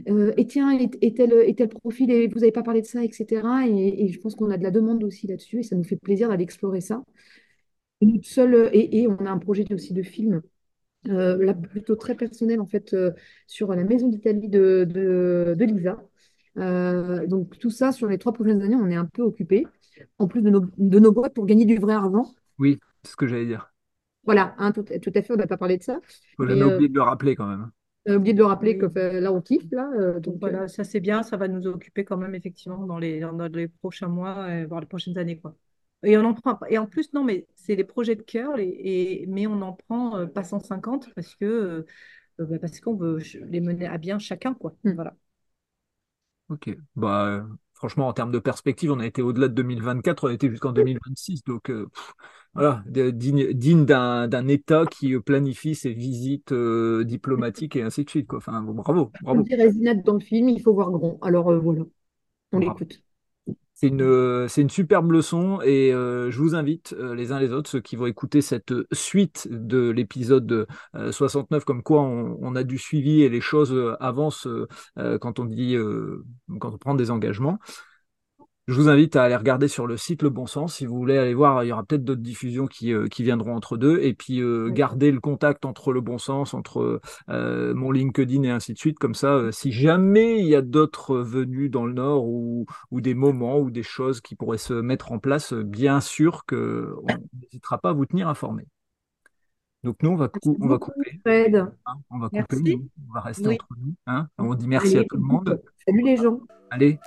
euh, 0.08 0.32
et 0.38 0.46
tiens, 0.46 0.72
et, 0.72 0.88
et 1.02 1.12
tel, 1.12 1.34
et 1.34 1.54
profil, 1.66 2.10
et 2.10 2.28
vous 2.28 2.38
n'avez 2.40 2.50
pas 2.50 2.62
parlé 2.62 2.80
de 2.80 2.86
ça, 2.86 3.04
etc. 3.04 3.42
Et, 3.68 4.08
je 4.08 4.18
pense 4.20 4.36
qu'on 4.36 4.50
a 4.50 4.56
de 4.56 4.62
la 4.62 4.70
demande 4.70 5.04
aussi 5.04 5.26
là-dessus, 5.26 5.58
et 5.58 5.62
ça 5.62 5.76
nous 5.76 5.84
fait 5.84 5.96
plaisir 5.96 6.30
d'aller 6.30 6.44
explorer 6.44 6.80
ça. 6.80 7.02
Et 8.00 9.06
on 9.06 9.26
a 9.26 9.30
un 9.30 9.38
projet 9.38 9.66
aussi 9.70 9.92
de 9.92 10.02
film 10.02 10.40
euh, 11.08 11.44
là 11.44 11.52
plutôt 11.52 11.96
très 11.96 12.14
personnel 12.14 12.60
en 12.60 12.66
fait 12.66 12.96
sur 13.46 13.74
la 13.74 13.84
maison 13.84 14.08
d'Italie 14.08 14.48
de 14.48 15.54
Lisa. 15.60 16.02
Euh, 16.58 17.26
donc 17.26 17.58
tout 17.58 17.70
ça 17.70 17.92
sur 17.92 18.08
les 18.08 18.18
trois 18.18 18.32
prochaines 18.32 18.62
années, 18.62 18.76
on 18.76 18.88
est 18.90 18.96
un 18.96 19.06
peu 19.06 19.22
occupé, 19.22 19.66
en 20.18 20.26
plus 20.28 20.42
de 20.42 20.50
nos, 20.50 20.60
de 20.78 20.98
nos 20.98 21.12
boîtes 21.12 21.34
pour 21.34 21.46
gagner 21.46 21.64
du 21.64 21.78
vrai 21.78 21.94
argent. 21.94 22.34
Oui, 22.58 22.78
c'est 23.02 23.10
ce 23.10 23.16
que 23.16 23.26
j'allais 23.26 23.44
dire. 23.46 23.72
Voilà, 24.24 24.54
hein, 24.58 24.72
tout, 24.72 24.84
tout 24.84 25.12
à 25.14 25.22
fait, 25.22 25.32
on 25.32 25.36
n'a 25.36 25.46
pas 25.46 25.56
parlé 25.56 25.78
de 25.78 25.82
ça. 25.82 26.00
Faut 26.36 26.46
Mais 26.46 26.54
jamais 26.54 26.64
euh, 26.64 26.66
oublier 26.66 26.90
de 26.90 26.94
le 26.94 27.00
rappeler 27.02 27.34
quand 27.34 27.46
même. 27.46 27.70
on 28.06 28.12
a 28.14 28.16
oublié 28.16 28.32
de 28.34 28.38
le 28.38 28.44
rappeler 28.46 28.78
que 28.78 28.86
euh, 28.98 29.20
là 29.20 29.32
on 29.32 29.40
kiffe 29.40 29.70
là. 29.70 29.88
euh, 29.98 30.20
Donc 30.20 30.36
voilà, 30.40 30.68
ça 30.68 30.84
c'est 30.84 31.00
bien, 31.00 31.22
ça 31.22 31.36
va 31.36 31.48
nous 31.48 31.66
occuper 31.66 32.04
quand 32.04 32.16
même 32.16 32.34
effectivement 32.34 32.84
dans 32.86 32.98
les, 32.98 33.20
dans 33.20 33.32
les 33.48 33.68
prochains 33.68 34.08
mois, 34.08 34.38
euh, 34.48 34.66
voire 34.66 34.80
les 34.80 34.86
prochaines 34.86 35.18
années, 35.18 35.38
quoi. 35.38 35.54
Et 36.04 36.16
on 36.18 36.24
en 36.24 36.34
prend, 36.34 36.58
et 36.68 36.78
en 36.78 36.86
plus, 36.86 37.12
non, 37.12 37.22
mais 37.24 37.46
c'est 37.54 37.76
les 37.76 37.84
projets 37.84 38.16
de 38.16 38.22
cœur, 38.22 38.56
les- 38.56 38.64
et, 38.64 39.26
mais 39.28 39.46
on 39.46 39.62
en 39.62 39.72
prend 39.72 40.16
euh, 40.18 40.26
pas 40.26 40.42
150 40.44 41.12
parce 41.14 41.36
que 41.36 41.44
euh, 41.44 42.46
bah, 42.46 42.58
parce 42.60 42.80
qu'on 42.80 42.94
veut 42.96 43.18
les 43.48 43.60
mener 43.60 43.86
à 43.86 43.98
bien 43.98 44.18
chacun, 44.18 44.54
quoi. 44.54 44.74
Mm. 44.84 44.92
Voilà. 44.94 45.16
Ok. 46.52 46.70
Bah, 46.96 47.26
euh, 47.26 47.42
franchement, 47.74 48.08
en 48.08 48.12
termes 48.12 48.30
de 48.32 48.38
perspective, 48.38 48.92
on 48.92 49.00
a 49.00 49.06
été 49.06 49.22
au-delà 49.22 49.48
de 49.48 49.54
2024, 49.54 50.24
on 50.24 50.28
a 50.28 50.32
été 50.34 50.50
jusqu'en 50.50 50.72
2026. 50.72 51.42
Donc, 51.44 51.70
euh, 51.70 51.86
pff, 51.94 52.12
voilà, 52.54 52.82
digne, 52.86 53.52
digne 53.54 53.86
d'un 53.86 54.28
d'un 54.28 54.48
État 54.48 54.84
qui 54.86 55.14
euh, 55.14 55.20
planifie 55.20 55.74
ses 55.74 55.92
visites 55.94 56.52
euh, 56.52 57.04
diplomatiques 57.04 57.76
et 57.76 57.82
ainsi 57.82 58.04
de 58.04 58.10
suite, 58.10 58.26
quoi. 58.26 58.38
Enfin, 58.38 58.60
bon, 58.62 58.74
bravo, 58.74 59.12
on 59.32 59.40
bravo. 59.40 59.42
dirait 59.42 59.70
Zinat 59.70 59.94
dans 59.94 60.14
le 60.14 60.20
film, 60.20 60.48
il 60.48 60.62
faut 60.62 60.74
voir 60.74 60.90
grand. 60.90 61.18
Alors 61.22 61.52
voilà, 61.60 61.82
on 62.52 62.58
l'écoute. 62.60 63.02
C'est 63.74 63.88
une, 63.88 64.48
c'est 64.48 64.62
une 64.62 64.70
superbe 64.70 65.10
leçon 65.10 65.60
et 65.62 65.90
je 65.92 66.38
vous 66.38 66.54
invite 66.54 66.94
les 66.98 67.32
uns 67.32 67.40
les 67.40 67.52
autres, 67.52 67.68
ceux 67.68 67.80
qui 67.80 67.96
vont 67.96 68.06
écouter 68.06 68.40
cette 68.40 68.72
suite 68.92 69.48
de 69.50 69.90
l'épisode 69.90 70.66
69, 71.10 71.64
comme 71.64 71.82
quoi 71.82 72.02
on, 72.02 72.38
on, 72.40 72.54
a 72.54 72.62
du 72.62 72.78
suivi 72.78 73.22
et 73.22 73.28
les 73.28 73.40
choses 73.40 73.74
avancent 73.98 74.46
quand 75.20 75.38
on 75.40 75.46
dit, 75.46 75.76
quand 76.60 76.74
on 76.74 76.78
prend 76.78 76.94
des 76.94 77.10
engagements. 77.10 77.58
Je 78.72 78.78
vous 78.78 78.88
invite 78.88 79.16
à 79.16 79.24
aller 79.24 79.36
regarder 79.36 79.68
sur 79.68 79.86
le 79.86 79.98
site 79.98 80.22
Le 80.22 80.30
Bon 80.30 80.46
Sens. 80.46 80.76
Si 80.76 80.86
vous 80.86 80.96
voulez 80.96 81.18
aller 81.18 81.34
voir, 81.34 81.62
il 81.62 81.68
y 81.68 81.72
aura 81.72 81.84
peut-être 81.84 82.04
d'autres 82.04 82.22
diffusions 82.22 82.66
qui, 82.66 82.94
euh, 82.94 83.06
qui, 83.06 83.22
viendront 83.22 83.54
entre 83.54 83.76
deux. 83.76 84.00
Et 84.00 84.14
puis, 84.14 84.40
euh, 84.40 84.70
garder 84.70 85.12
le 85.12 85.20
contact 85.20 85.66
entre 85.66 85.92
Le 85.92 86.00
Bon 86.00 86.16
Sens, 86.16 86.54
entre 86.54 87.02
euh, 87.28 87.74
mon 87.74 87.90
LinkedIn 87.90 88.44
et 88.44 88.50
ainsi 88.50 88.72
de 88.72 88.78
suite. 88.78 88.98
Comme 88.98 89.14
ça, 89.14 89.52
si 89.52 89.72
jamais 89.72 90.38
il 90.38 90.46
y 90.46 90.54
a 90.54 90.62
d'autres 90.62 91.18
venus 91.18 91.70
dans 91.70 91.84
le 91.84 91.92
Nord 91.92 92.24
ou, 92.24 92.64
ou, 92.90 93.02
des 93.02 93.12
moments 93.12 93.58
ou 93.58 93.70
des 93.70 93.82
choses 93.82 94.22
qui 94.22 94.36
pourraient 94.36 94.56
se 94.56 94.72
mettre 94.72 95.12
en 95.12 95.18
place, 95.18 95.52
bien 95.52 96.00
sûr 96.00 96.46
qu'on 96.46 96.96
n'hésitera 97.42 97.76
pas 97.76 97.90
à 97.90 97.92
vous 97.92 98.06
tenir 98.06 98.26
informé. 98.26 98.64
Donc 99.84 99.96
nous, 100.02 100.12
on 100.12 100.16
va, 100.16 100.30
on 100.46 100.68
va 100.68 100.78
couper. 100.78 101.20
Hein, 101.26 101.72
on 102.08 102.18
va 102.18 102.30
couper. 102.30 102.78
On 103.10 103.12
va 103.12 103.20
rester 103.20 103.48
entre 103.48 103.66
nous. 103.78 103.94
Hein. 104.06 104.28
on 104.38 104.54
dit 104.54 104.66
merci 104.66 104.96
à 104.96 105.04
tout 105.04 105.16
le 105.16 105.24
monde. 105.24 105.60
Salut 105.86 106.02
les 106.02 106.16
gens. 106.16 106.40
Allez, 106.70 106.98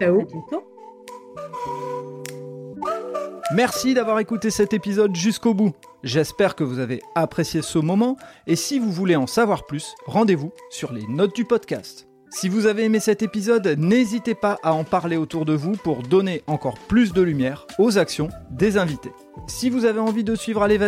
à 0.00 0.10
bientôt. 0.10 0.64
Merci 3.54 3.94
d'avoir 3.94 4.18
écouté 4.18 4.50
cet 4.50 4.72
épisode 4.72 5.16
jusqu'au 5.16 5.54
bout. 5.54 5.72
J'espère 6.02 6.54
que 6.54 6.64
vous 6.64 6.78
avez 6.78 7.00
apprécié 7.14 7.62
ce 7.62 7.78
moment 7.78 8.16
et 8.46 8.56
si 8.56 8.78
vous 8.78 8.92
voulez 8.92 9.16
en 9.16 9.26
savoir 9.26 9.66
plus, 9.66 9.94
rendez-vous 10.06 10.52
sur 10.70 10.92
les 10.92 11.06
notes 11.08 11.34
du 11.34 11.44
podcast. 11.44 12.06
Si 12.30 12.48
vous 12.48 12.66
avez 12.66 12.84
aimé 12.84 13.00
cet 13.00 13.22
épisode, 13.22 13.74
n'hésitez 13.78 14.34
pas 14.34 14.58
à 14.62 14.74
en 14.74 14.84
parler 14.84 15.16
autour 15.16 15.46
de 15.46 15.54
vous 15.54 15.72
pour 15.72 16.02
donner 16.02 16.42
encore 16.46 16.78
plus 16.78 17.12
de 17.12 17.22
lumière 17.22 17.66
aux 17.78 17.96
actions 17.96 18.28
des 18.50 18.76
invités. 18.76 19.12
Si 19.46 19.70
vous 19.70 19.84
avez 19.84 20.00
envie 20.00 20.24
de 20.24 20.34
suivre 20.34 20.62
Allez 20.62 20.78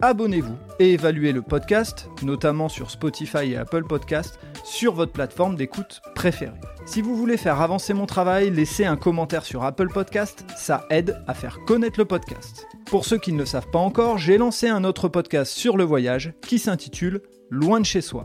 abonnez-vous 0.00 0.56
et 0.78 0.92
évaluez 0.92 1.32
le 1.32 1.42
podcast, 1.42 2.08
notamment 2.22 2.68
sur 2.68 2.90
Spotify 2.90 3.52
et 3.52 3.56
Apple 3.56 3.84
Podcast, 3.84 4.38
sur 4.64 4.94
votre 4.94 5.12
plateforme 5.12 5.56
d'écoute 5.56 6.00
préférée. 6.14 6.52
Si 6.86 7.02
vous 7.02 7.16
voulez 7.16 7.36
faire 7.36 7.60
avancer 7.60 7.94
mon 7.94 8.06
travail, 8.06 8.50
laissez 8.50 8.84
un 8.84 8.96
commentaire 8.96 9.44
sur 9.44 9.64
Apple 9.64 9.88
Podcast, 9.88 10.44
ça 10.56 10.86
aide 10.90 11.22
à 11.26 11.34
faire 11.34 11.58
connaître 11.66 11.98
le 11.98 12.04
podcast. 12.04 12.66
Pour 12.86 13.04
ceux 13.04 13.18
qui 13.18 13.32
ne 13.32 13.38
le 13.38 13.46
savent 13.46 13.70
pas 13.70 13.78
encore, 13.78 14.18
j'ai 14.18 14.38
lancé 14.38 14.68
un 14.68 14.84
autre 14.84 15.08
podcast 15.08 15.52
sur 15.52 15.76
le 15.76 15.84
voyage 15.84 16.32
qui 16.42 16.58
s'intitule 16.58 17.22
Loin 17.50 17.80
de 17.80 17.86
chez 17.86 18.00
soi. 18.00 18.24